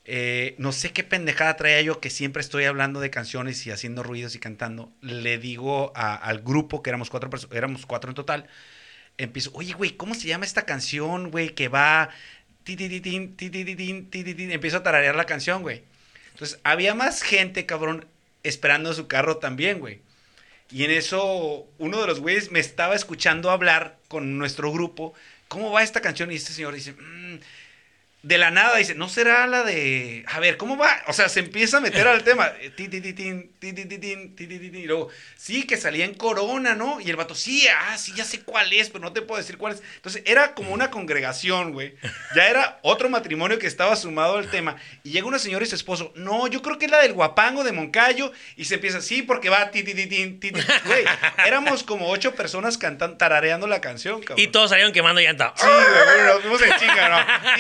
[0.06, 4.03] eh, no sé qué pendejada traía yo que siempre estoy hablando de canciones y haciendo
[4.03, 4.89] ruidos y cantando.
[5.01, 8.47] Le digo al grupo, que éramos cuatro, éramos cuatro en total,
[9.18, 11.56] empiezo, oye, güey, ¿cómo se llama esta canción, güey?
[11.56, 12.10] Que va...
[12.66, 15.84] Empiezo a tararear la canción, güey.
[16.32, 18.06] Entonces, había más gente, cabrón,
[18.43, 20.05] esperando su carro también, güey.
[20.72, 25.13] Y en eso, uno de los güeyes me estaba escuchando hablar con nuestro grupo.
[25.47, 26.32] ¿Cómo va esta canción?
[26.32, 27.25] Y este señor dice, "Mm",
[28.26, 30.26] de la nada dice, ¿no será la de...
[30.28, 31.04] A ver, ¿cómo va?
[31.06, 32.52] O sea, se empieza a meter al tema.
[32.60, 34.78] eh, Ti, ti, ti, ti, ti, ti, ti, ti, ti.
[34.80, 37.00] Y luego, sí, que salía en Corona, ¿no?
[37.00, 39.60] Y el vato, sí, ah, sí, ya sé cuál es, pero no te puedo decir
[39.60, 39.84] cuál es.
[39.98, 41.94] Entonces, era como una congregación, güey.
[42.36, 44.76] Ya era otro matrimonio que estaba sumado al tema.
[45.04, 47.64] Y llega una señora y su esposo, no, yo creo que es la del guapango
[47.64, 48.32] de Moncayo.
[48.56, 50.62] Y se empieza, sí, porque va, ti, ti, ti, tin, ti, ti".
[50.86, 51.06] Güey,
[51.46, 54.40] éramos como ocho personas cantando, tarareando la canción, cabrón.
[54.40, 55.54] Y todos salieron quemando llanta.
[55.56, 57.56] Sí, güey, nos fuimos en chinga, ¿no?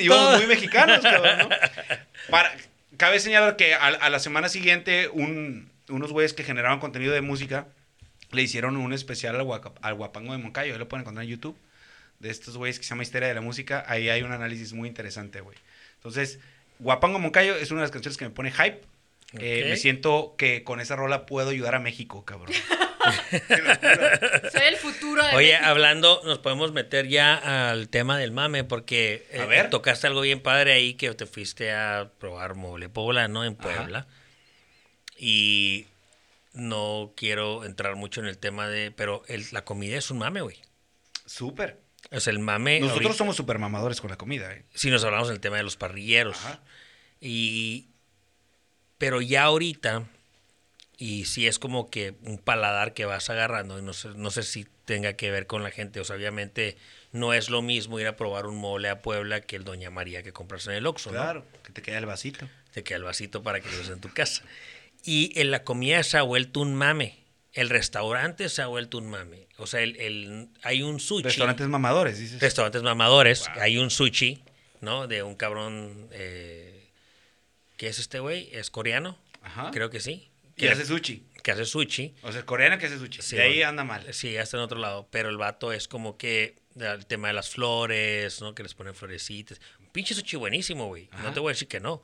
[0.00, 1.48] Y íbamos muy mexicanos, cabrón, ¿no?
[2.30, 2.52] Para,
[2.96, 7.20] cabe señalar que a, a la semana siguiente, un- unos güeyes que generaban contenido de
[7.20, 7.66] música
[8.30, 10.72] le hicieron un especial al, Guaca- al Guapango de Moncayo.
[10.72, 11.56] Ahí lo pueden encontrar en YouTube.
[12.20, 13.82] De estos güeyes que se llama Histeria de la Música.
[13.88, 15.56] Ahí hay un análisis muy interesante, güey.
[15.96, 16.38] Entonces,
[16.78, 18.82] Guapango Moncayo es una de las canciones que me pone hype.
[19.38, 22.52] Eh, me siento que con esa rola puedo ayudar a México, cabrón.
[24.52, 25.66] Soy el futuro de Oye, México.
[25.68, 29.70] hablando, nos podemos meter ya al tema del mame, porque eh, A ver.
[29.70, 33.74] tocaste algo bien padre ahí que te fuiste a probar mole poblano en Ajá.
[33.76, 34.06] Puebla.
[35.16, 35.86] Y
[36.52, 38.90] no quiero entrar mucho en el tema de.
[38.90, 40.56] Pero el- la comida es un mame, güey.
[41.26, 41.80] Súper.
[42.16, 42.80] Sea, el mame.
[42.80, 44.64] Nosotros ahorita- somos super mamadores con la comida, ¿eh?
[44.74, 46.36] Si nos hablamos del tema de los parrilleros.
[46.38, 46.60] Ajá.
[47.20, 47.88] Y.
[48.98, 50.04] Pero ya ahorita.
[51.02, 53.78] Y sí es como que un paladar que vas agarrando.
[53.78, 55.98] Y no sé, no sé si tenga que ver con la gente.
[55.98, 56.76] O sea, obviamente
[57.10, 60.22] no es lo mismo ir a probar un mole a Puebla que el Doña María
[60.22, 61.16] que compras en el Oxxo, ¿no?
[61.16, 62.46] Claro, que te queda el vasito.
[62.74, 64.42] Te queda el vasito para que lo uses en tu casa.
[65.02, 67.18] Y en la comida se ha vuelto un mame.
[67.54, 69.48] El restaurante se ha vuelto un mame.
[69.56, 71.22] O sea, el, el- hay un sushi.
[71.24, 72.40] Restaurantes mamadores, dices.
[72.40, 73.48] Restaurantes mamadores.
[73.58, 74.42] Hay un sushi,
[74.82, 75.06] ¿no?
[75.06, 76.08] De un cabrón.
[76.12, 76.90] Eh,
[77.78, 78.50] ¿Qué es este güey?
[78.52, 79.18] ¿Es coreano?
[79.42, 79.70] Ajá.
[79.72, 80.29] Creo que sí.
[80.60, 81.24] Que hace sushi.
[81.42, 82.14] que hace sushi.
[82.22, 83.22] O sea, el coreano que hace sushi.
[83.22, 84.12] Sí, de ahí anda mal.
[84.12, 85.08] Sí, ya está en otro lado.
[85.10, 88.54] Pero el vato es como que el tema de las flores, ¿no?
[88.54, 89.60] Que les ponen florecitas.
[89.80, 91.08] Un pinche sushi buenísimo, güey.
[91.22, 92.02] No te voy a decir que no.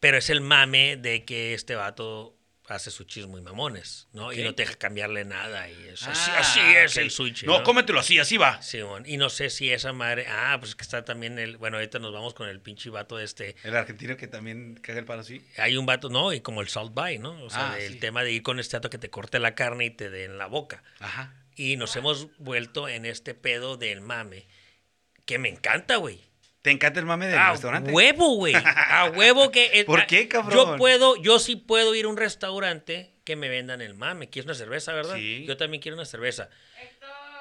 [0.00, 2.34] Pero es el mame de que este vato
[2.74, 4.32] hace sushis muy mamones, ¿no?
[4.32, 5.68] Y no te deja cambiarle nada.
[5.68, 7.02] Y es así, Ah, así es ok.
[7.02, 7.46] el sushi.
[7.46, 8.62] No, cómetelo así, así va.
[8.62, 9.04] Simón.
[9.06, 10.26] Y no sé si esa madre.
[10.28, 11.56] Ah, pues que está también el.
[11.56, 13.56] Bueno, ahorita nos vamos con el pinche vato este.
[13.64, 15.44] El argentino que también caga el palo así.
[15.58, 16.32] Hay un vato, ¿no?
[16.32, 17.42] Y como el Salt By, ¿no?
[17.44, 17.98] O sea, Ah, el sí.
[17.98, 20.38] tema de ir con este vato que te corte la carne y te dé en
[20.38, 20.82] la boca.
[21.00, 21.34] Ajá.
[21.56, 24.46] Y nos hemos vuelto en este pedo del mame.
[25.26, 26.20] Que me encanta, güey.
[26.62, 27.90] ¿Te encanta el mame del A restaurante?
[27.90, 28.54] huevo, güey.
[28.54, 29.84] A huevo que.
[29.86, 30.52] ¿Por ah, qué, cabrón?
[30.54, 34.28] Yo puedo, yo sí puedo ir a un restaurante que me vendan el mame.
[34.28, 35.16] ¿Quieres una cerveza, verdad?
[35.16, 35.44] Sí.
[35.46, 36.50] Yo también quiero una cerveza.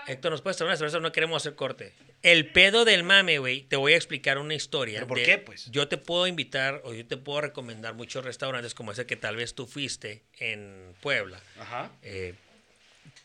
[0.08, 1.00] Héctor, ¿nos puedes traer una cerveza?
[1.00, 1.94] No queremos hacer corte.
[2.24, 5.00] El pedo del mame, güey, te voy a explicar una historia.
[5.00, 5.70] ¿Pero por de- qué, pues?
[5.70, 9.36] Yo te puedo invitar o yo te puedo recomendar muchos restaurantes como ese que tal
[9.36, 11.40] vez tú fuiste en Puebla.
[11.60, 11.92] Ajá.
[12.02, 12.34] Eh,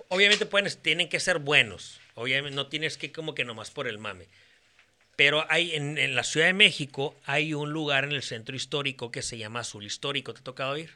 [0.09, 2.01] obviamente pueden, tienen que ser buenos.
[2.15, 4.29] Obviamente no tienes que como que nomás por el mame.
[5.17, 9.11] Pero hay en, en la Ciudad de México hay un lugar en el centro histórico
[9.13, 10.35] que se llama Azul Histórico.
[10.35, 10.91] ¿Te ha tocado ir?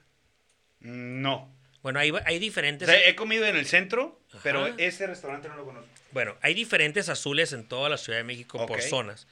[0.80, 1.54] Mm, No.
[1.82, 2.88] Bueno, hay, hay O diferentes.
[2.88, 4.40] sea, he comido en el centro, Ajá.
[4.42, 5.88] pero ese restaurante no lo conozco.
[6.10, 9.28] Bueno, hay diferentes azules en toda la Ciudad de México por zonas.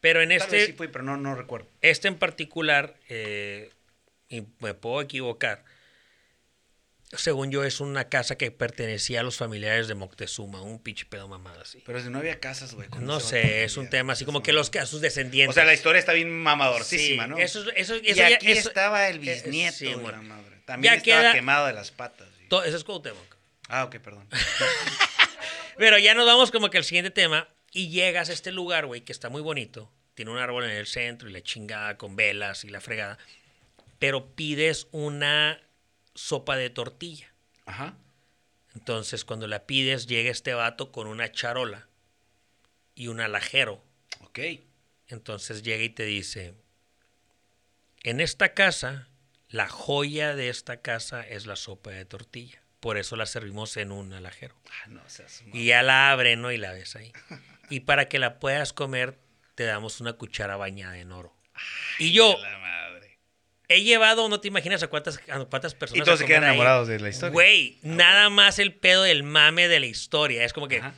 [0.00, 1.66] Pero en Tal este, vez sí fui, pero no, no recuerdo.
[1.82, 3.72] este en particular, eh,
[4.28, 5.64] y me puedo equivocar,
[7.16, 11.26] según yo es una casa que pertenecía a los familiares de Moctezuma, un pinche pedo
[11.28, 11.82] mamado así.
[11.86, 12.88] Pero si no había casas, güey.
[13.00, 15.50] No sé, es un tema así como que los a sus descendientes.
[15.50, 17.38] O sea, la historia está bien mamadorcísima, Sí, ¿no?
[17.38, 20.56] Eso, eso, eso y ya- aquí eso- estaba el eh, bisnieto sí, de la madre.
[20.66, 22.28] También Ya estaba queda- quemado de las patas.
[22.36, 22.48] güey.
[22.48, 23.36] to- eso es Cuauhtémoc.
[23.68, 24.28] Ah, ok, perdón.
[25.76, 29.02] Pero ya nos vamos como que al siguiente tema y llegas a este lugar, güey,
[29.02, 29.90] que está muy bonito.
[30.14, 33.18] Tiene un árbol en el centro y la chingada con velas y la fregada.
[33.98, 35.60] Pero pides una
[36.18, 37.32] sopa de tortilla.
[37.64, 37.96] Ajá.
[38.74, 41.88] Entonces, cuando la pides, llega este vato con una charola
[42.94, 43.82] y un alajero.
[44.20, 44.40] Ok.
[45.06, 46.54] Entonces llega y te dice,
[48.02, 49.08] en esta casa,
[49.48, 52.62] la joya de esta casa es la sopa de tortilla.
[52.80, 54.54] Por eso la servimos en un alajero.
[54.70, 56.52] Ah, no seas Y ya la abren, ¿no?
[56.52, 57.12] Y la ves ahí.
[57.70, 59.18] Y para que la puedas comer,
[59.54, 61.34] te damos una cuchara bañada en oro.
[61.98, 62.36] Y yo.
[63.68, 66.02] He llevado, no te imaginas a cuántas, a cuántas personas.
[66.02, 66.50] Y todos se quedan ahí.
[66.50, 67.32] enamorados de la historia.
[67.32, 70.44] Güey, nada más el pedo del mame de la historia.
[70.44, 70.94] Es como que Ajá.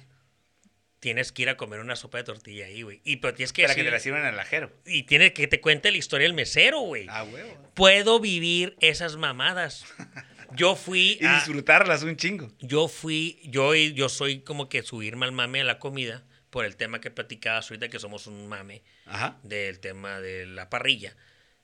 [1.00, 3.00] tienes que ir a comer una sopa de tortilla ahí, güey.
[3.04, 4.70] Y pero tienes que Para que te la sirvan en el ajero.
[4.86, 7.06] Y tiene que te cuente la historia del mesero, güey.
[7.08, 7.70] Ah, huevo.
[7.74, 9.84] Puedo vivir esas mamadas.
[10.56, 12.50] Yo fui Y a, disfrutarlas un chingo.
[12.58, 16.74] yo fui, yo, yo soy como que subirme al mame a la comida por el
[16.74, 19.38] tema que platicabas ahorita que somos un mame Ajá.
[19.44, 21.14] del tema de la parrilla.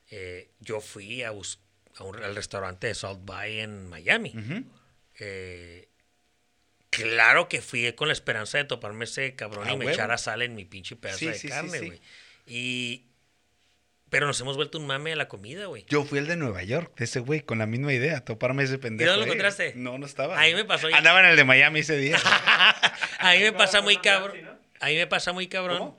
[0.09, 1.59] Eh, yo fui a, bus-
[1.95, 4.33] a un- al restaurante de Salt Bay en Miami.
[5.19, 5.87] Eh,
[6.89, 9.95] claro que fui con la esperanza de toparme ese cabrón Ah, y me huevo.
[9.95, 11.85] echara sal en mi pinche pedazo Sí, de sí, carne, sí.
[11.87, 12.01] güey.
[12.45, 13.03] Y...
[14.09, 15.83] Pero nos hemos vuelto un mame a la comida, güey.
[15.89, 18.77] Yo fui el de Nueva York, de ese güey, con la misma idea, toparme ese
[18.77, 19.11] pendejo.
[19.11, 19.37] dónde lo ahí.
[19.37, 19.73] encontraste?
[19.75, 20.39] No, no estaba.
[20.41, 22.15] A mí me pasó- Andaba en el de Miami ese día.
[23.19, 24.37] A mí me pasa muy cabrón.
[24.37, 24.57] Ramsay, ¿no?
[24.79, 25.97] A mí me pasa muy de.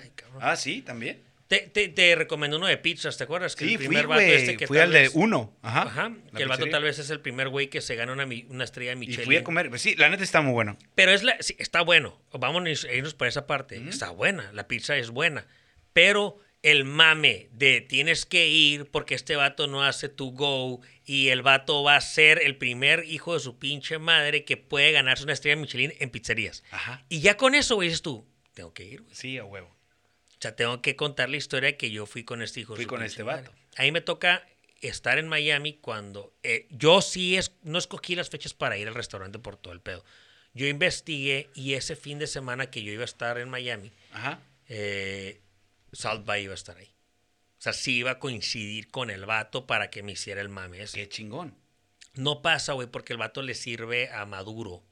[0.00, 0.38] Ay, cabrón.
[0.40, 1.22] ah, sí, también.
[1.52, 3.56] Te, te, uno de pizzas, ¿te acuerdas?
[3.56, 4.32] Que Sí, el fui, primer vato güey.
[4.34, 5.54] este que fui al de uno.
[5.60, 6.12] Ajá.
[6.34, 8.92] Que el vato tal vez es el primer güey que se gana una, una estrella
[8.92, 9.24] Y Michelin.
[9.26, 9.68] fui a comer.
[9.68, 10.78] Pues sí, la neta está muy bueno.
[10.94, 12.18] Pero es la, sí, está bueno.
[12.32, 13.76] Vamos a irnos por esa parte.
[13.86, 14.50] Está buena.
[14.52, 15.46] La pizza es buena.
[15.92, 21.28] Pero el mame de tienes que ir porque este vato no hace tu go y
[21.28, 25.24] el vato va a ser el primer hijo de su pinche madre que puede ganarse
[25.24, 26.62] una estrella Michelin en pizzerías.
[26.70, 27.04] Ajá.
[27.10, 29.14] Y ya con eso, güey, dices tú, tengo que ir, güey.
[29.14, 29.76] Sí, a huevo.
[30.42, 32.72] O sea, tengo que contar la historia que yo fui con este hijo.
[32.72, 33.52] de Fui con este vato.
[33.76, 34.44] A mí me toca
[34.80, 38.96] estar en Miami cuando eh, yo sí es, no escogí las fechas para ir al
[38.96, 40.04] restaurante por todo el pedo.
[40.52, 44.40] Yo investigué y ese fin de semana que yo iba a estar en Miami, Ajá.
[44.66, 45.40] eh,
[45.92, 46.88] iba a estar ahí.
[46.88, 50.82] O sea, sí iba a coincidir con el vato para que me hiciera el mame
[50.82, 50.98] ese.
[50.98, 51.54] Qué chingón.
[52.14, 54.82] No pasa, güey, porque el vato le sirve a Maduro.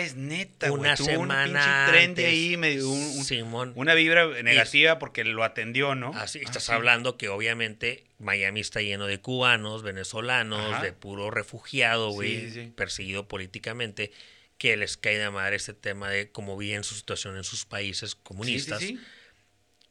[0.00, 0.80] Es neta, güey.
[0.80, 2.26] Una Tuvo semana un pinche tren de antes.
[2.26, 3.72] ahí, medio un- un- Simón.
[3.76, 6.12] una vibra negativa porque lo atendió, ¿no?
[6.14, 6.72] Así, Ah, estás sí.
[6.72, 10.82] hablando que obviamente Miami está lleno de cubanos, venezolanos, Ajá.
[10.82, 12.72] de puro refugiado, güey, Sí, sí, sí.
[12.76, 14.12] perseguido políticamente,
[14.58, 18.10] que les cae de madre este tema de cómo viven su situación en sus países
[18.10, 18.78] Sí, sí, comunistas.
[18.80, 19.00] sí.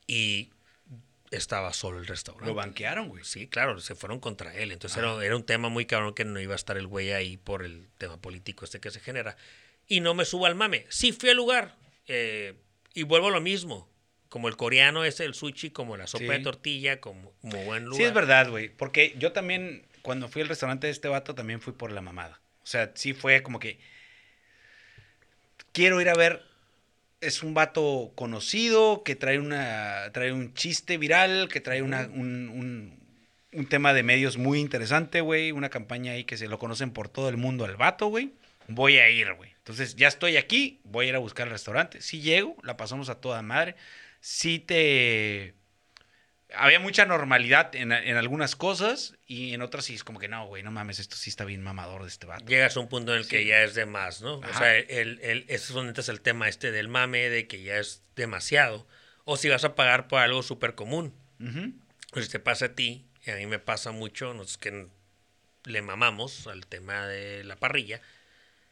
[0.08, 0.52] Y
[1.32, 2.48] estaba solo el restaurante.
[2.50, 3.24] Lo banquearon, güey.
[3.24, 4.72] Sí, claro, se fueron contra él.
[4.72, 7.38] Entonces era, era un tema muy cabrón que no iba a estar el güey ahí
[7.38, 9.38] por el tema político este que se genera.
[9.90, 10.86] Y no me subo al mame.
[10.90, 11.76] Sí fui al lugar.
[12.08, 12.54] eh,
[12.94, 13.88] y vuelvo a lo mismo.
[14.30, 16.30] Como el coreano es el sushi, como la sopa Sí.
[16.30, 17.98] de tortilla, como, como buen lugar.
[17.98, 18.70] Sí, es verdad, güey.
[18.70, 22.40] Porque yo también, cuando fui al restaurante de este vato, también fui por la mamada.
[22.64, 23.80] O sea, sí fue como que.
[25.72, 26.44] Quiero ir a ver.
[27.22, 32.50] Es un vato conocido que trae una trae un chiste viral, que trae una, un,
[32.50, 33.00] un-
[33.52, 35.52] un tema de medios muy interesante, güey.
[35.52, 38.32] Una campaña ahí que se lo conocen por todo el mundo al vato, güey.
[38.70, 39.52] Voy a ir, güey.
[39.70, 42.02] Entonces, ya estoy aquí, voy a ir a buscar el restaurante.
[42.02, 43.76] Si llego, la pasamos a toda madre.
[44.20, 45.54] Si te...
[46.56, 50.48] Había mucha normalidad en, en algunas cosas y en otras sí es como que no,
[50.48, 52.46] güey, no mames, esto sí está bien mamador de este vato.
[52.46, 54.40] Llegas a un punto en el que ya es de más, ¿no?
[54.40, 57.62] O sea, el, el, ese es donde está el tema este del mame, de que
[57.62, 58.88] ya es demasiado.
[59.24, 61.14] O si vas a pagar por algo súper común.
[62.12, 64.88] Pues si te pasa a ti, y a mí me pasa mucho, nosotros que
[65.66, 68.02] le mamamos al tema de la parrilla,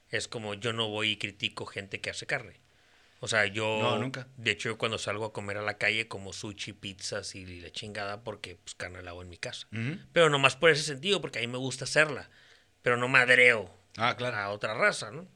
[0.10, 2.60] es como yo no voy y critico gente que hace carne.
[3.20, 3.80] O sea, yo...
[3.82, 4.28] No, nunca.
[4.38, 7.72] De hecho, yo cuando salgo a comer a la calle como sushi, pizzas y la
[7.72, 9.68] chingada porque pues carne la hago en mi casa.
[9.72, 9.98] Ujú.
[10.14, 12.30] Pero nomás por ese sentido, porque a mí me gusta hacerla.
[12.84, 14.38] Pero no madreo Ah, claro.
[14.38, 15.28] a otra raza, ¿no?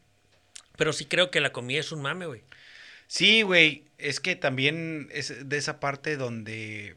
[0.77, 2.43] Pero sí creo que la comida es un mame, güey.
[3.07, 6.95] Sí, güey, es que también es de esa parte donde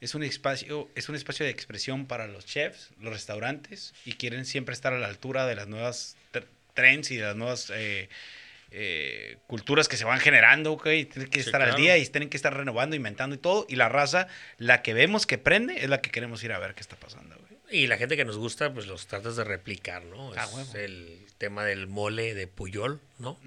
[0.00, 4.44] es un espacio, es un espacio de expresión para los chefs, los restaurantes, y quieren
[4.44, 6.16] siempre estar a la altura de las nuevas
[6.74, 8.08] trends y de las nuevas eh,
[8.70, 12.28] eh, culturas que se van generando, ok, tienen que Sí, estar al día y tienen
[12.28, 14.26] que estar renovando, inventando y todo, y la raza,
[14.58, 17.36] la que vemos que prende, es la que queremos ir a ver qué está pasando,
[17.36, 17.54] güey.
[17.70, 20.32] Y la gente que nos gusta, pues los tratas de replicar, ¿no?
[20.36, 20.74] Ah, es huevo.
[20.74, 23.38] el tema del mole de Puyol, ¿no?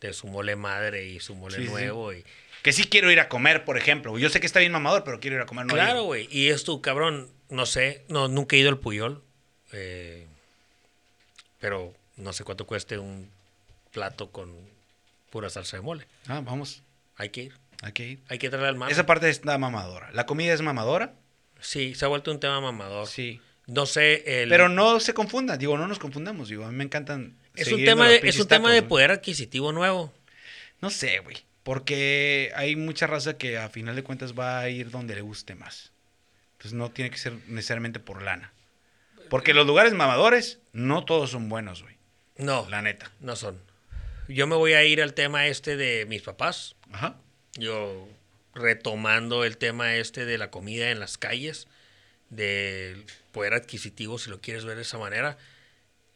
[0.00, 1.70] De su mole madre y su mole Sí, sí.
[1.70, 2.12] nuevo.
[2.12, 2.24] Y...
[2.62, 4.16] Que sí quiero ir a comer, por ejemplo.
[4.18, 5.66] Yo sé que está bien mamador, pero quiero ir a comer.
[5.66, 6.28] no claro, güey.
[6.30, 9.22] Y es tu cabrón, no sé, no, nunca he ido al Puyol.
[9.72, 10.26] eh,
[11.58, 13.30] pero no sé cuánto cueste un
[13.92, 14.54] plato con
[15.30, 16.06] pura salsa de mole.
[16.26, 16.82] Ah, vamos,
[17.16, 17.54] Hay que ir.
[17.82, 18.20] hay que ir.
[18.28, 18.92] Hay que traerle al mame.
[18.92, 20.10] Esa parte está mamadora.
[20.12, 21.14] La comida es mamadora.
[21.60, 23.06] Sí, se ha vuelto un tema mamador.
[23.06, 23.40] Sí.
[23.66, 24.48] No sé, el...
[24.48, 27.36] Pero no se confundan, digo, no nos confundamos, digo, a mí me encantan.
[27.54, 30.12] es un tema de, es un tema de poder adquisitivo nuevo.
[30.80, 34.90] No sé, güey, porque hay mucha raza que a final de cuentas va a ir
[34.90, 35.92] donde le guste más.
[36.52, 38.52] Entonces no tiene que ser necesariamente por lana.
[39.28, 41.97] Porque los lugares mamadores no todos son buenos, güey,
[42.38, 43.10] No, la neta.
[43.20, 43.60] no son.
[44.28, 46.76] Yo me voy a ir al tema este de mis papás.
[46.92, 47.16] Ajá.
[47.54, 48.08] Yo
[48.54, 51.66] retomando el tema este de la comida en las calles,
[52.28, 55.38] del poder adquisitivo, si lo quieres ver de esa manera.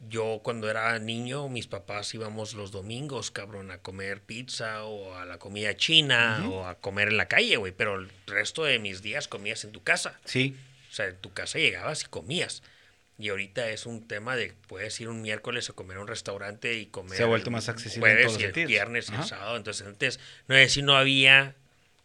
[0.09, 5.25] Yo cuando era niño, mis papás íbamos los domingos, cabrón, a comer pizza o a
[5.25, 7.73] la comida china o a comer en la calle, güey.
[7.73, 10.18] Pero el resto de mis días comías en tu casa.
[10.25, 10.57] Sí.
[10.91, 12.62] O sea, en tu casa llegabas y comías.
[13.19, 16.75] Y ahorita es un tema de puedes ir un miércoles a comer a un restaurante
[16.75, 17.17] y comer.
[17.17, 18.69] Se ha vuelto el más accesible en Jueves todos y los el sentidos.
[18.69, 19.57] viernes y el sábado.
[19.57, 21.55] Entonces, antes, no es si no había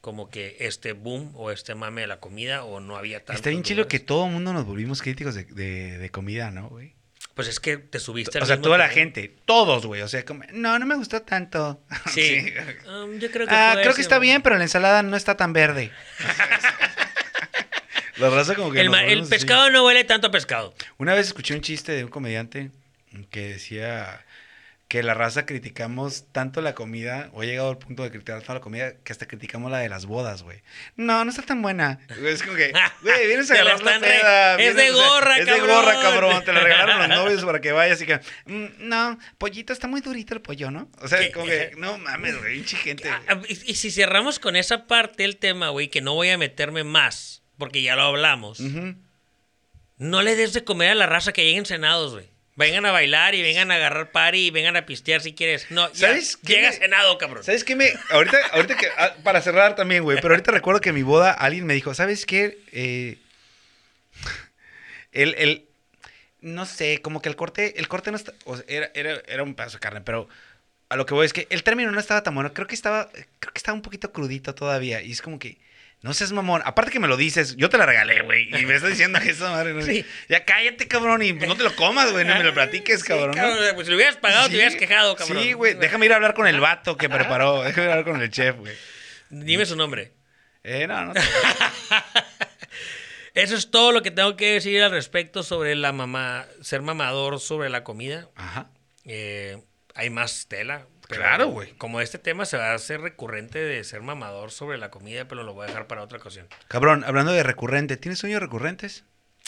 [0.01, 3.33] como que este boom o este mame de la comida o no había tanto.
[3.33, 6.69] Está bien chido que todo el mundo nos volvimos críticos de, de- de comida, ¿no,
[6.69, 6.93] güey?
[7.33, 8.97] Pues es que te subiste al O sea, mismo toda la tren.
[9.13, 10.01] gente, todos, güey.
[10.01, 11.81] O sea, como, no, no me gustó tanto.
[12.13, 12.53] Sí.
[12.87, 14.29] Um, yo creo que Ah, fue creo ese, que está güey.
[14.29, 15.91] bien, pero la ensalada no está tan verde.
[18.19, 20.73] la raza como que El, ma- el pescado no huele tanto a pescado.
[20.97, 22.71] Una vez escuché un chiste de un comediante
[23.31, 24.23] que decía
[24.87, 28.53] que la raza criticamos tanto la comida, o he llegado al punto de criticar tanto
[28.53, 30.61] la comida, que hasta criticamos la de las bodas, güey.
[30.95, 31.99] No, no está tan buena.
[32.23, 34.91] Es como que, güey, vienes a la agarrar la están re- peda, es vienes, de
[34.91, 35.75] o sea, gorra, Es de cabrón.
[35.75, 36.43] gorra, cabrón.
[36.45, 39.99] Te la regalaron los novios para que vayas y que, "Mm, no, pollito, está muy
[39.99, 40.89] durito el pollo, ¿no?
[41.01, 41.31] O sea, ¿Qué?
[41.33, 43.09] como que, no mames, güey, pinche gente.
[43.09, 43.21] güey.
[43.27, 46.37] Ah, Y, y si cerramos con esa parte del tema, güey, que no voy a
[46.37, 48.59] meterme más, porque ya lo hablamos.
[49.97, 52.25] No le des de comer a la raza que lleguen cenados, güey.
[52.55, 55.67] Vengan a bailar y vengan a agarrar party y vengan a pistear si quieres.
[55.69, 57.43] No, ya, ¿Sabes qué llega me- cenado, cabrón.
[57.43, 57.91] ¿Sabes qué me.?
[58.09, 58.87] Ahorita, ahorita que.
[58.97, 60.17] ah, para cerrar también, güey.
[60.21, 62.57] Pero ahorita recuerdo que en mi boda alguien me dijo, ¿sabes qué?
[62.71, 63.17] Eh,
[65.11, 65.65] el, el.
[66.41, 67.79] No sé, como que el corte.
[67.79, 68.33] El corte no está.
[68.45, 70.27] o sea, era, era, era un pedazo de carne, pero.
[70.89, 72.53] A lo que voy es que el término no estaba tan bueno.
[72.53, 73.09] Creo que estaba.
[73.39, 75.01] Creo que estaba un poquito crudito todavía.
[75.01, 75.57] Y es como que.
[76.01, 76.61] No seas mamón.
[76.63, 78.47] Aparte que me lo dices, yo te la regalé, güey.
[78.55, 79.81] Y me estás diciendo que esa madre.
[79.83, 80.05] Sí.
[80.29, 81.23] Ya cállate, cabrón.
[81.23, 82.23] Y no te lo comas, güey.
[82.23, 83.31] No me lo platiques, Sí, cabrón.
[83.31, 83.35] ¿no?
[83.35, 84.51] cabrón, Pues si lo hubieras pagado, Sí.
[84.51, 85.43] te hubieras quejado, cabrón.
[85.43, 85.73] Sí, güey.
[85.73, 87.61] Déjame ir a hablar con el vato que preparó.
[87.63, 88.75] Déjame ir a hablar con el chef, güey.
[89.29, 90.13] Dime su nombre.
[90.63, 91.13] Eh, no, no.
[91.13, 91.21] te-
[93.33, 97.39] Eso es todo lo que tengo que decir al respecto sobre la mamá, ser mamador
[97.39, 98.29] sobre la comida.
[98.35, 98.69] Ajá.
[99.05, 99.61] Eh,
[99.93, 100.87] hay más tela.
[101.07, 101.71] Pero Claro, güey.
[101.73, 105.43] Como este tema se va a hacer recurrente de ser mamador sobre la comida, pero
[105.43, 106.47] lo voy a dejar para otra ocasión.
[106.67, 109.03] Cabrón, hablando de recurrente, ¿tienes sueños recurrentes?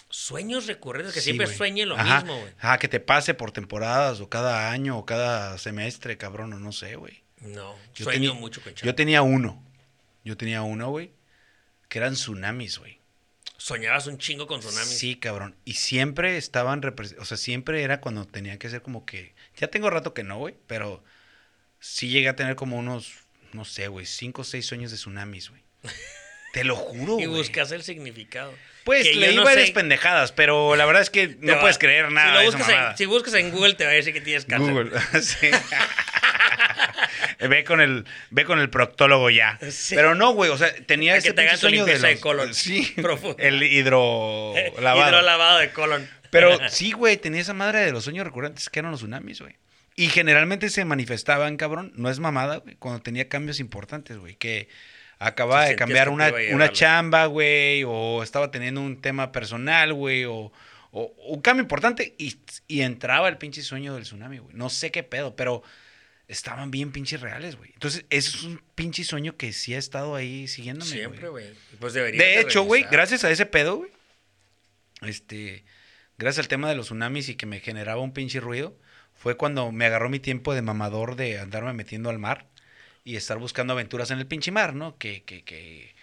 [0.09, 2.21] Sueños recurrentes, que Sí, siempre sueñe lo Ajá.
[2.21, 2.53] mismo, güey.
[2.59, 6.71] Ajá, que te pase por temporadas o cada año o cada semestre, cabrón, o no
[6.71, 7.23] sé, güey.
[7.41, 9.63] No, Yo sueño mucho con Yo tenía uno.
[10.23, 11.11] Yo tenía uno, güey.
[11.87, 12.99] Que eran tsunamis, güey.
[13.57, 14.97] Soñabas un chingo con tsunamis.
[14.97, 15.55] Sí, cabrón.
[15.65, 16.81] Y siempre estaban,
[17.19, 19.35] o sea, siempre era cuando tenía que ser como que...
[19.57, 21.03] Ya tengo rato que no, güey, pero
[21.79, 23.13] sí llegué a tener como unos,
[23.53, 25.61] no sé, güey, cinco o seis sueños de tsunamis, güey.
[26.53, 27.41] Te lo juro, y güey.
[27.41, 28.51] buscas el significado.
[28.83, 31.61] Pues Que leí no varias sé- pendejadas, pero la verdad es que te no va-
[31.61, 32.91] puedes creer nada Si, lo de esa buscas mamada.
[32.91, 34.71] en, si buscas en Google te va a decir que tienes cáncer.
[34.73, 34.91] Google.
[35.21, 35.47] Sí.
[37.47, 39.59] ve con el ve con el proctólogo ya.
[39.69, 39.95] Sí.
[39.95, 42.53] Pero no, güey, o sea, tenía ese que te hagan sueño de los- colon.
[42.53, 42.91] Sí.
[43.01, 43.35] Profundo.
[43.39, 45.07] El hidro lavado.
[45.09, 46.09] Hidrolavado de colon.
[46.31, 49.55] Pero sí, güey, tenía esa madre de los sueños recurrentes que eran los tsunamis, güey.
[49.99, 54.69] Y generalmente se manifestaban, cabrón, no es mamada, güey, cuando tenía cambios importantes, güey, que
[55.17, 60.23] acababa Sí, de cambiar una, una chamba, güey, o estaba teniendo un tema personal, güey,
[60.23, 60.53] o,
[60.91, 62.37] o un cambio importante y,
[62.69, 64.55] y entraba el pinche sueño del tsunami, güey.
[64.55, 65.63] No sé qué pedo, pero
[66.29, 67.71] estaban bien pinches reales, güey.
[67.73, 71.47] Entonces, eso es un pinche sueño que sí ha estado ahí siguiéndome, Siempre, güey.
[71.77, 73.91] Pues debería De hecho, güey, gracias a ese pedo, güey,
[75.01, 75.65] este,
[76.17, 78.77] gracias al tema de los tsunamis y que me generaba un pinche ruido,
[79.19, 82.47] fue cuando me agarró mi tiempo de mamador de andarme metiendo al mar
[83.03, 84.97] y estar buscando aventuras en el pinche mar, ¿no?
[84.97, 85.93] Que, que, que,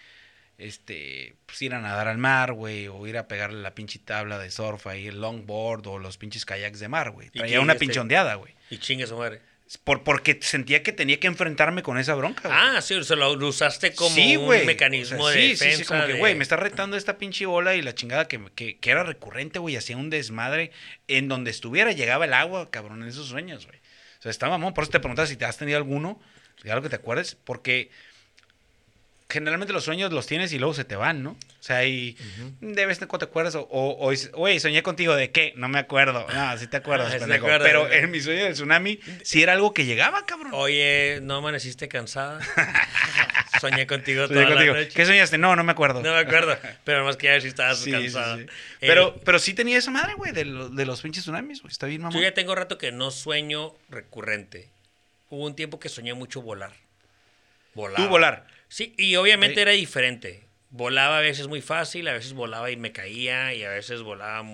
[0.59, 4.37] este, pues ir a nadar al mar, güey, o ir a pegarle la pinche tabla
[4.37, 7.29] de surf ahí, el longboard o los pinches kayaks de mar, güey.
[7.33, 8.53] ¿Y Traía una pinche ondeada, güey.
[8.69, 9.41] Y chingue su madre.
[9.83, 12.53] Por, porque sentía que tenía que enfrentarme con esa bronca, güey.
[12.57, 15.77] Ah, sí, o sea, lo usaste como Sí, un mecanismo O sea, de sí, defensa.
[15.77, 18.39] Sí, sí, como que, güey, me está retando esta pinche bola y la chingada que,
[18.55, 20.71] que, que era recurrente, güey, hacía un desmadre.
[21.07, 23.77] En donde estuviera llegaba el agua, cabrón, en esos sueños, güey.
[24.19, 24.73] O sea, está mamón.
[24.73, 26.21] Por eso te preguntaba si te has tenido alguno,
[26.61, 27.91] si algo que te acuerdes, porque
[29.29, 31.31] generalmente los sueños los tienes y luego se te van, ¿no?
[31.31, 32.15] O sea, y
[32.61, 35.51] de vez en cuando te acuerdas, o, o, o dices, güey, soñé contigo de qué,
[35.57, 36.25] no me acuerdo.
[36.33, 37.45] No, sí te acuerdas, Ah, sí pendejo.
[37.61, 37.99] Pero güey.
[37.99, 40.51] en mi sueño del tsunami, sí era algo que llegaba, cabrón.
[40.53, 42.39] Oye, ¿no amaneciste cansada?
[43.59, 44.73] Soñé contigo Soñé toda contigo.
[44.75, 44.91] la noche.
[44.95, 45.37] ¿Qué soñaste?
[45.37, 46.01] No, no me acuerdo.
[46.03, 48.37] No me acuerdo, pero más que ya si estabas Sí, cansada.
[48.37, 48.43] sí.
[48.43, 48.47] Eh,
[48.81, 51.71] Pero, pero sí tenía esa madre, güey, de, lo- de los pinches tsunamis, güey.
[51.71, 52.13] Está bien, mamá.
[52.15, 54.69] yo ya tengo rato que no sueño recurrente.
[55.29, 56.71] Hubo un tiempo que soñé mucho volar.
[57.73, 58.03] Volaba.
[58.03, 58.47] Tú volar.
[58.69, 60.45] Sí, y obviamente era diferente.
[60.69, 64.45] Volaba a veces muy fácil, a veces volaba y me caía, y a veces volaba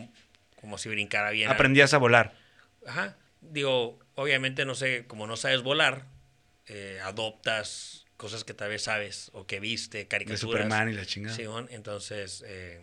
[0.62, 1.50] como si brincara bien.
[1.50, 2.36] Aprendías a volar.
[2.86, 3.18] Ajá.
[3.42, 6.06] Digo, obviamente no sé, como no sabes volar,
[6.68, 10.40] eh, adoptas cosas que tal vez sabes o que viste, De caricaturas.
[10.40, 11.36] Superman y la chingada.
[11.36, 12.82] Simón, entonces eh,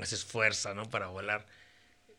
[0.00, 0.88] haces fuerza, ¿no?
[0.88, 1.46] Para volar.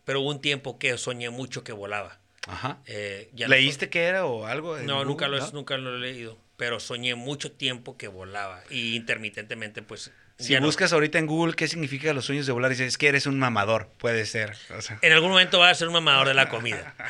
[0.03, 2.19] Pero hubo un tiempo que soñé mucho que volaba.
[2.47, 2.81] Ajá.
[2.87, 4.77] Eh, ya no ¿Leíste qué era o algo?
[4.79, 5.51] No, Google, nunca lo, no?
[5.51, 6.37] nunca lo he leído.
[6.59, 8.61] Pero soñé mucho tiempo que volaba.
[8.69, 10.11] Y intermitentemente, pues.
[10.37, 10.67] Si ya no.
[10.67, 13.39] buscas ahorita en Google qué significa los sueños de volar, dices, es que eres un
[13.39, 13.89] mamador.
[13.97, 14.55] Puede ser.
[14.77, 16.93] O sea, En algún momento va a ser un mamador de la comida.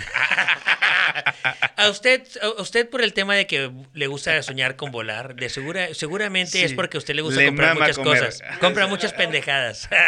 [1.76, 5.50] A usted, a usted por el tema de que le gusta soñar con volar, de
[5.50, 8.26] segura, seguramente Sí, es porque a usted le gusta le comprar muchas comer.
[8.26, 8.41] cosas.
[8.60, 9.89] Compra muchas pendejadas.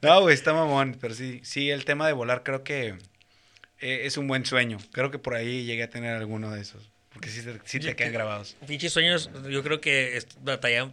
[0.00, 0.96] No, güey, está mamón.
[1.00, 2.96] Pero sí, sí, el tema de volar creo que
[3.78, 4.78] eh, es un buen sueño.
[4.92, 6.91] Creo que por ahí llegué a tener alguno de esos.
[7.12, 8.56] Porque sí, te- sí te quedan grabados.
[8.66, 10.18] Pinches sueños, yo creo que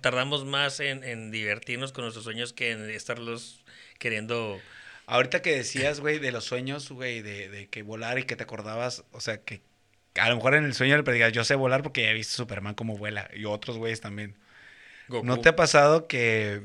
[0.02, 3.64] tardamos más en, en divertirnos con nuestros sueños que en estarlos
[4.00, 4.60] queriendo.
[5.06, 8.44] Ahorita que decías, güey, de los sueños, güey, de, de que volar y que te
[8.44, 9.62] acordabas, o sea, que
[10.16, 12.36] a lo mejor en el sueño le digas, yo sé volar porque ya he visto
[12.36, 14.36] Superman como vuela y otros güeyes también.
[15.08, 15.26] Goku.
[15.26, 16.62] ¿No te ha pasado que,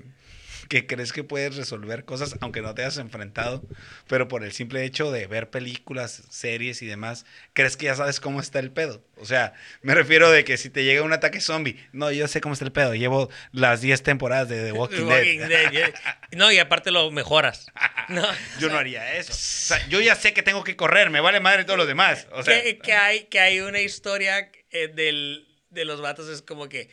[0.68, 3.62] que crees que puedes resolver cosas aunque no te hayas enfrentado,
[4.08, 8.20] pero por el simple hecho de ver películas, series y demás, crees que ya sabes
[8.20, 9.04] cómo está el pedo?
[9.16, 12.40] O sea, me refiero de que si te llega un ataque zombie, no, yo sé
[12.40, 15.94] cómo está el pedo, llevo las 10 temporadas de The Walking, Walking Dead.
[16.32, 17.66] No, y aparte lo mejoras.
[18.06, 18.22] No,
[18.60, 19.32] Yo no haría eso.
[19.32, 22.26] O sea, yo ya sé que tengo que correr, me vale madre todos los demás.
[22.32, 26.42] O sea, que, que hay, que hay una historia eh, del, de los vatos, es
[26.42, 26.90] como que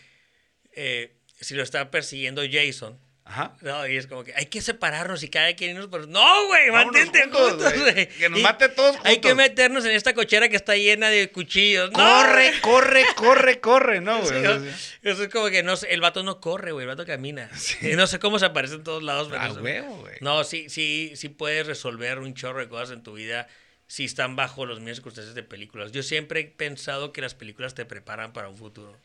[0.74, 3.55] eh, si lo está persiguiendo Jason, ajá.
[3.61, 6.07] no, y es como que hay que separarnos y cada quien irnos por...
[6.07, 7.74] No, güey, mantente juntos, juntos.
[8.17, 9.38] Que nos Y mate todos Hay que juntos.
[9.38, 11.91] meternos en esta cochera que está llena de cuchillos.
[11.91, 11.97] ¡No!
[11.97, 14.69] Corre, corre, corre, corre, ¿no, Sí, güey?
[15.03, 17.49] Eso es como que no el vato no corre, güey, el vato camina.
[17.82, 19.28] Y no sé cómo se aparece en todos lados.
[19.30, 19.61] pero a no sé.
[19.61, 20.15] huevo, güey.
[20.22, 23.47] No, sí, sí, sí puedes resolver un chorro de cosas en tu vida
[23.88, 25.91] si están bajo los mismas circunstancias de películas.
[25.91, 28.97] Yo siempre he pensado que las películas te preparan para un futuro.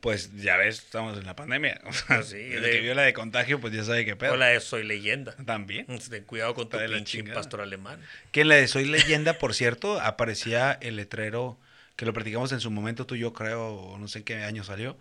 [0.00, 1.80] Pues ya ves, estamos en la pandemia.
[1.86, 4.32] O sea, sí, el de- que vio la de contagio, pues ya sabe qué pedo.
[4.34, 5.34] O la de Soy Leyenda.
[5.44, 5.86] También.
[6.10, 8.00] Ten cuidado con tu pinche pastor alemán.
[8.32, 11.58] Que en la de Soy Leyenda, por cierto, aparecía el letrero
[11.96, 14.42] que lo platicamos en su momento, tú y yo creo, o no sé en qué
[14.42, 14.98] año salió,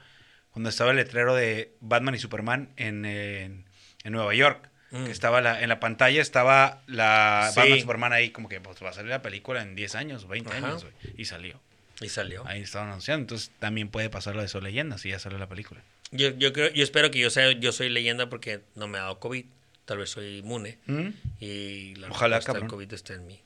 [0.52, 3.66] cuando estaba el letrero de Batman y Superman en, en,
[4.04, 4.70] en Nueva York.
[4.92, 5.06] Mm.
[5.06, 7.60] Que estaba la, en la pantalla, estaba la Sí.
[7.60, 10.28] Batman y Superman ahí, como que pues, va a salir la película en 10 años,
[10.28, 10.68] 20 Ajá.
[10.68, 10.86] años.
[11.18, 11.60] Y salió.
[12.02, 12.46] Y salió.
[12.48, 13.22] Ahí estaban anunciando.
[13.24, 15.84] Entonces también puede pasar lo de Soy Leyenda si ya salió la película.
[16.12, 19.02] Yo, yo, creo, yo espero que yo sea yo soy leyenda porque no me ha
[19.02, 19.46] dado COVID.
[19.86, 20.78] Tal vez soy inmune.
[20.86, 21.08] ¿Mm?
[21.40, 22.68] Y la Ojalá, al cabrón.
[22.68, 23.42] COVID está en mí.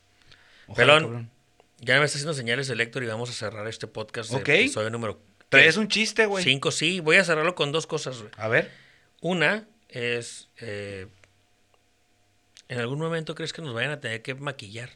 [0.68, 1.04] Ojalá, Pelón.
[1.04, 1.32] cabrón.
[1.80, 4.34] Ya me está haciendo señales el Héctor y vamos a cerrar este podcast.
[4.34, 4.50] Ok.
[4.50, 6.44] Episodio número Traes un chiste, güey.
[6.44, 7.00] Cinco, sí.
[7.00, 8.32] Voy a cerrarlo con dos cosas, güey.
[8.38, 8.72] A ver.
[9.22, 11.08] Una es, eh,
[12.68, 14.90] ¿en algún momento crees que nos vayan a tener que maquillar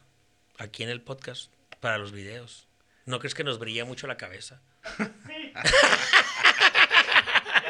[0.58, 2.68] aquí en el podcast para los videos?
[3.06, 4.62] ¿No crees que nos brilla mucho la cabeza?
[4.98, 5.06] Ya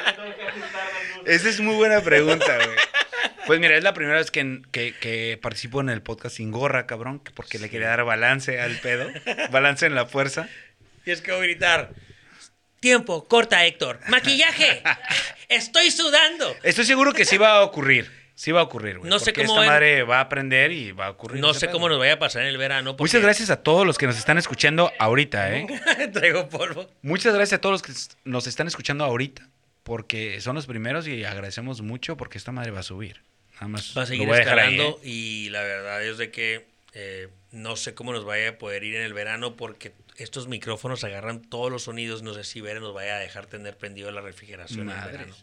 [0.05, 1.35] le tengo que ajustar las luces.
[1.35, 2.77] Esa es muy buena pregunta, güey.
[3.47, 6.85] Pues mira, es la primera vez que, que, que participo en el podcast sin gorra,
[6.85, 9.09] cabrón, que porque le quería dar balance al pedo,
[9.49, 10.47] balance en la fuerza.
[11.05, 11.89] Y es que voy a gritar,
[12.79, 14.83] tiempo, corta Héctor, maquillaje,
[15.49, 16.55] estoy sudando.
[16.61, 18.11] Estoy seguro que sí va a ocurrir,
[18.41, 19.07] sí va a ocurrir, güey.
[19.07, 21.39] No sé cómo esta madre va a aprender y va a ocurrir.
[21.39, 21.73] No sé pedo.
[21.73, 22.97] cómo nos vaya a pasar en el verano.
[22.97, 25.67] porque Muchas gracias a todos los que nos están escuchando ahorita, ¿eh?
[26.13, 26.89] Traigo polvo.
[27.03, 27.93] Muchas gracias a todos los que
[28.25, 29.47] nos están escuchando ahorita,
[29.83, 33.21] porque son los primeros y agradecemos mucho porque esta madre va a subir.
[33.55, 35.07] Nada más Va a seguir ahí, escalando ¿eh?
[35.07, 38.95] y la verdad es de que eh, no sé cómo nos vaya a poder ir
[38.95, 42.23] en el verano porque estos micrófonos agarran todos los sonidos.
[42.23, 45.35] No sé si Vera nos vaya a dejar tener prendido la refrigeración en el verano.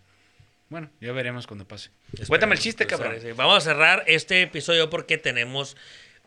[0.68, 1.90] Bueno, ya veremos cuando pase.
[2.08, 2.28] Esperemos.
[2.28, 3.16] Cuéntame el chiste, cabrón.
[3.36, 5.76] Vamos a cerrar este episodio porque tenemos...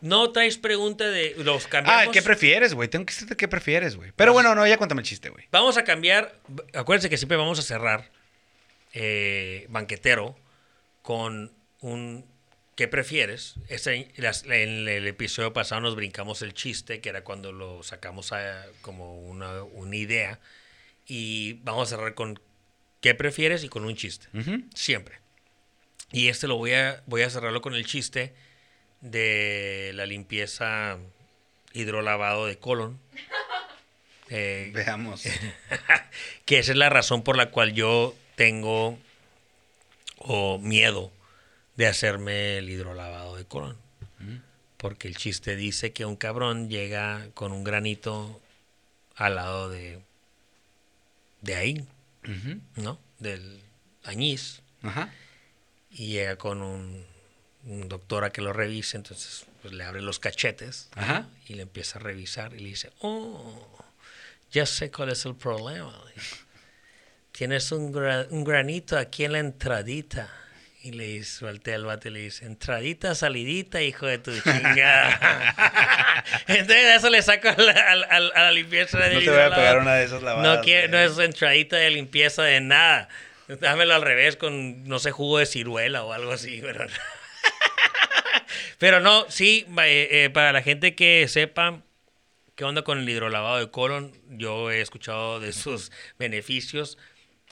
[0.00, 1.34] No traes pregunta de...
[1.38, 2.08] Los cambiamos.
[2.08, 2.88] Ah, ¿qué prefieres, güey?
[2.88, 4.10] Tengo que decirte qué prefieres, güey.
[4.16, 5.46] Pero bueno, no, ya cuéntame el chiste, güey.
[5.52, 6.34] Vamos a cambiar.
[6.74, 8.10] Acuérdense que siempre vamos a cerrar
[8.94, 10.36] eh, banquetero
[11.02, 12.24] con un
[12.74, 13.54] ¿qué prefieres?
[13.68, 18.32] Este, las- en el episodio pasado nos brincamos el chiste, que era cuando lo sacamos
[18.32, 20.40] a- como una, una idea.
[21.06, 22.40] Y vamos a cerrar con
[23.02, 23.62] ¿qué prefieres?
[23.64, 24.28] y con un chiste.
[24.74, 25.18] Siempre.
[26.10, 28.34] Y este lo voy a, voy a cerrarlo con el chiste
[29.02, 30.96] de la limpieza
[31.74, 32.98] hidrolavado de colon.
[34.34, 35.24] Eh, Veamos.
[36.46, 38.98] que esa es la razón por la cual yo tengo
[40.16, 41.12] o miedo
[41.76, 43.76] de hacerme el hidrolavado de colon.
[44.78, 48.40] Porque el chiste dice que un cabrón llega con un granito
[49.16, 50.00] al lado de,
[51.42, 51.86] de ahí,
[52.76, 53.00] ¿no?
[53.18, 53.62] Del
[54.04, 54.62] añís.
[54.82, 55.12] Ajá.
[55.90, 57.04] Y llega con un,
[57.64, 61.02] un doctor a que lo revise, entonces pues le abre los cachetes ¿no?
[61.02, 61.28] Ajá.
[61.46, 63.78] y le empieza a revisar y le dice, oh,
[64.50, 65.92] ya sé cuál es el problema.
[67.32, 70.30] Tienes un, gra- un granito aquí en la entradita.
[70.84, 76.24] Y le dice, voltea al vato y le dice, entradita, salidita, hijo de tu chingada.
[76.48, 77.72] Entonces eso le saco a la,
[78.34, 80.56] a limpieza del No te voy a pegar una de esas lavadas.
[80.56, 83.08] No, quiere, no es entradita de limpieza de nada.
[83.46, 86.60] Dámelo al revés con, no sé, jugo de ciruela o algo así.
[86.62, 86.86] Pero,
[88.78, 91.82] pero no, sí, eh, eh, para la gente que sepa
[92.56, 96.98] qué onda con el hidrolavado de colon, yo he escuchado de sus beneficios.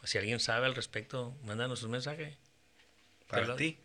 [0.03, 2.39] Si alguien sabe al respecto, mándanos un mensaje.
[3.31, 3.57] Para Pelón.
[3.57, 3.78] ti.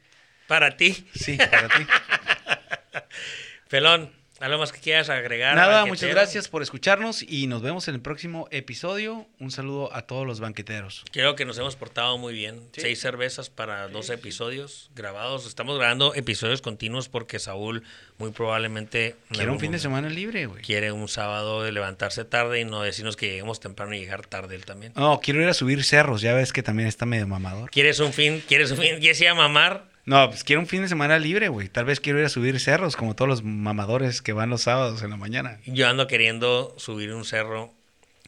[0.47, 1.85] Para ti, Sí, para ti.
[3.69, 5.55] Pelón, ¿algo más que quieras agregar?
[5.55, 5.87] Nada, banquetero?
[5.87, 9.27] muchas gracias por escucharnos y nos vemos en el próximo episodio.
[9.39, 11.03] Un saludo a todos los banqueteros.
[11.11, 12.61] Creo que nos hemos portado muy bien.
[12.75, 15.45] Seis cervezas para dos episodios grabados.
[15.45, 17.83] Estamos grabando episodios continuos porque Saúl
[18.17, 19.15] muy probablemente...
[19.29, 20.61] en Quiero un fin de semana libre, güey.
[20.61, 24.55] Quiere un sábado de levantarse tarde y no decirnos que lleguemos temprano y llegar tarde
[24.55, 24.93] él también.
[24.95, 26.21] No, quiero ir a subir cerros.
[26.21, 27.69] Ya ves que también está medio mamador.
[27.71, 28.43] ¿Quieres un fin?
[28.47, 28.99] ¿Quieres un fin?
[28.99, 29.94] ¿Quieres ir a mamar?
[30.05, 31.67] No, pues quiero un fin de semana libre, güey.
[31.67, 35.01] Tal vez quiero ir a subir cerros, como todos los mamadores que van los sábados
[35.01, 35.59] en la mañana.
[35.65, 37.73] Yo ando queriendo subir un cerro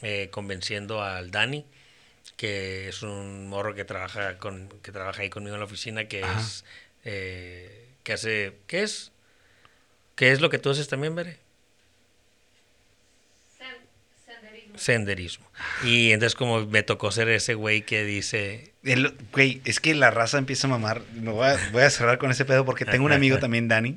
[0.01, 1.65] eh, convenciendo al Dani,
[2.35, 6.23] que es un morro que trabaja con que trabaja ahí conmigo en la oficina, que
[6.23, 6.39] Ajá.
[6.39, 6.65] es
[7.05, 9.11] eh, que hace ¿qué es?
[10.15, 11.37] ¿Qué es lo que tú haces también, Bere?
[14.75, 15.47] Senderismo.
[15.83, 20.09] Y entonces como me tocó ser ese güey que dice, El- Güey, es que la
[20.11, 21.01] raza empieza a mamar.
[21.13, 23.95] Me voy a, voy a cerrar con ese pedo porque tengo un amigo también, Dani.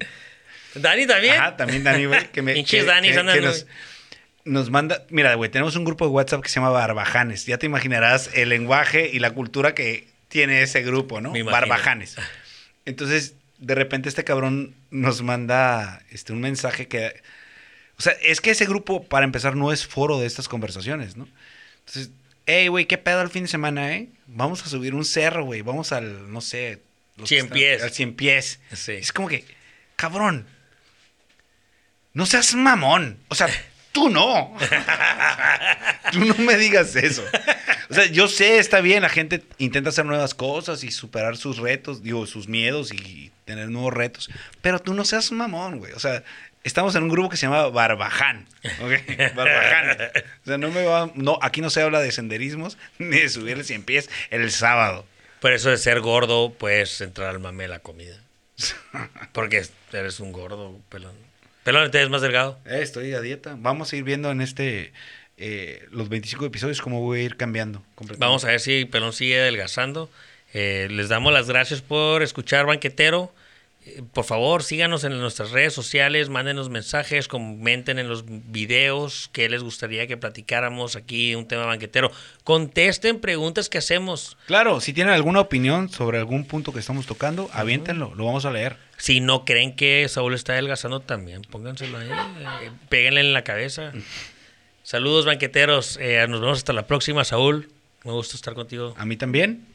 [0.75, 1.35] Dani también.
[1.37, 2.29] Ajá, también Dani, güey.
[2.29, 3.67] Que me, que- Danis que- que nos,
[4.45, 5.05] nos manda.
[5.11, 7.47] Mira, güey, tenemos un grupo de WhatsApp que se llama Barbajanes.
[7.47, 11.33] Ya te imaginarás el lenguaje y la cultura que tiene ese grupo, ¿no?
[11.53, 12.17] Barbajanes.
[12.85, 17.21] Entonces, de repente este cabrón nos manda este, un mensaje que...
[17.99, 21.29] O sea, es que ese grupo, para empezar, no es foro de estas conversaciones, ¿no?
[21.81, 22.11] Entonces,
[22.47, 24.09] hey, güey, ¿qué pedo el fin de semana, eh?
[24.27, 25.63] Vamos a subir un cerro, güey.
[25.63, 26.81] Vamos al, no sé...
[27.17, 27.83] los que Cien están- pies.
[27.83, 28.61] Al cien pies.
[28.75, 28.93] Sí.
[28.93, 29.45] Es como que,
[29.97, 30.47] cabrón,
[32.13, 33.19] no seas mamón.
[33.29, 33.49] O sea,
[33.93, 34.55] tú no.
[36.13, 37.25] tú no me digas eso.
[37.89, 41.59] O sea, yo sé, está bien, la gente intenta hacer nuevas cosas y superar sus
[41.59, 44.31] retos, digo, sus miedos y tener nuevos retos.
[44.63, 45.93] Pero tú no seas mamón, güey.
[45.93, 46.23] O sea,
[46.65, 48.47] estamos en un grupo que se llama Barbaján.
[48.81, 48.93] ¿ok?
[49.35, 49.99] Barbaján.
[50.43, 53.63] O sea, no me va, no, aquí no se habla de senderismos ni de subir
[53.63, 55.07] 100 pies el sábado.
[55.41, 58.21] Por eso de ser gordo puedes entrar al mame de la comida.
[59.33, 61.15] Porque eres un gordo, pelón.
[61.65, 62.59] Pelón, ¿te ves más delgado?
[62.67, 63.55] Eh, estoy a dieta.
[63.59, 64.93] Vamos a ir viendo en este
[65.39, 67.83] eh, los 25 episodios, cómo voy a ir cambiando.
[67.95, 68.27] completamente.
[68.27, 70.11] Vamos a ver si Pelón sigue adelgazando.
[70.53, 73.33] Eh, les damos las gracias por escuchar Banquetero.
[73.87, 79.49] Eh, Por favor, síganos en nuestras redes sociales, mándenos mensajes, comenten en los videos qué
[79.49, 82.13] les gustaría que platicáramos aquí, un tema banquetero.
[82.45, 84.37] Contesten preguntas que hacemos.
[84.47, 88.51] Claro, si tienen alguna opinión sobre algún punto que estamos tocando, aviéntenlo, lo vamos a
[88.51, 88.77] leer.
[88.99, 93.93] Si no creen que Saúl está adelgazando también, pónganselo ahí, eh, péguenle en la cabeza.
[94.83, 97.71] Saludos banqueteros, eh, nos vemos hasta la próxima, Saúl.
[98.05, 98.95] Me gusta estar contigo.
[98.99, 99.67] A mí también.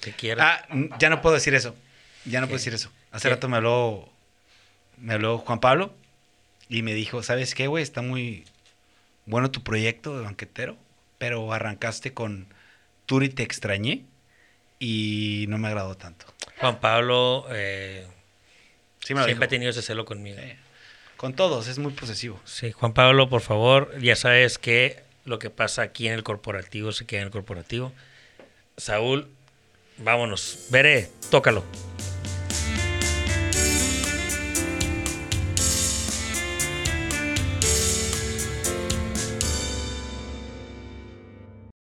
[0.00, 0.42] Te quiero.
[0.42, 0.62] Ah,
[0.98, 1.74] ya no puedo decir eso.
[2.26, 2.50] Ya no ¿Qué?
[2.50, 2.90] puedo decir eso.
[3.12, 3.34] Hace ¿Qué?
[3.34, 4.08] rato me habló,
[4.98, 5.94] me habló Juan Pablo
[6.68, 7.82] y me dijo, ¿sabes qué, güey?
[7.82, 8.44] Está muy
[9.26, 10.76] bueno tu proyecto de banquetero,
[11.18, 12.46] pero arrancaste con
[13.06, 14.04] Turi te extrañé
[14.78, 16.26] y no me agradó tanto.
[16.60, 18.06] Juan Pablo eh,
[19.04, 20.38] Sí, me lo siempre ha tenido ese celo conmigo.
[20.40, 20.52] Sí.
[21.16, 22.40] Con todos, es muy posesivo.
[22.44, 26.92] Sí, Juan Pablo, por favor, ya sabes que lo que pasa aquí en el corporativo
[26.92, 27.92] se queda en el corporativo.
[28.76, 29.28] Saúl,
[29.98, 30.66] vámonos.
[30.70, 31.64] Veré, tócalo.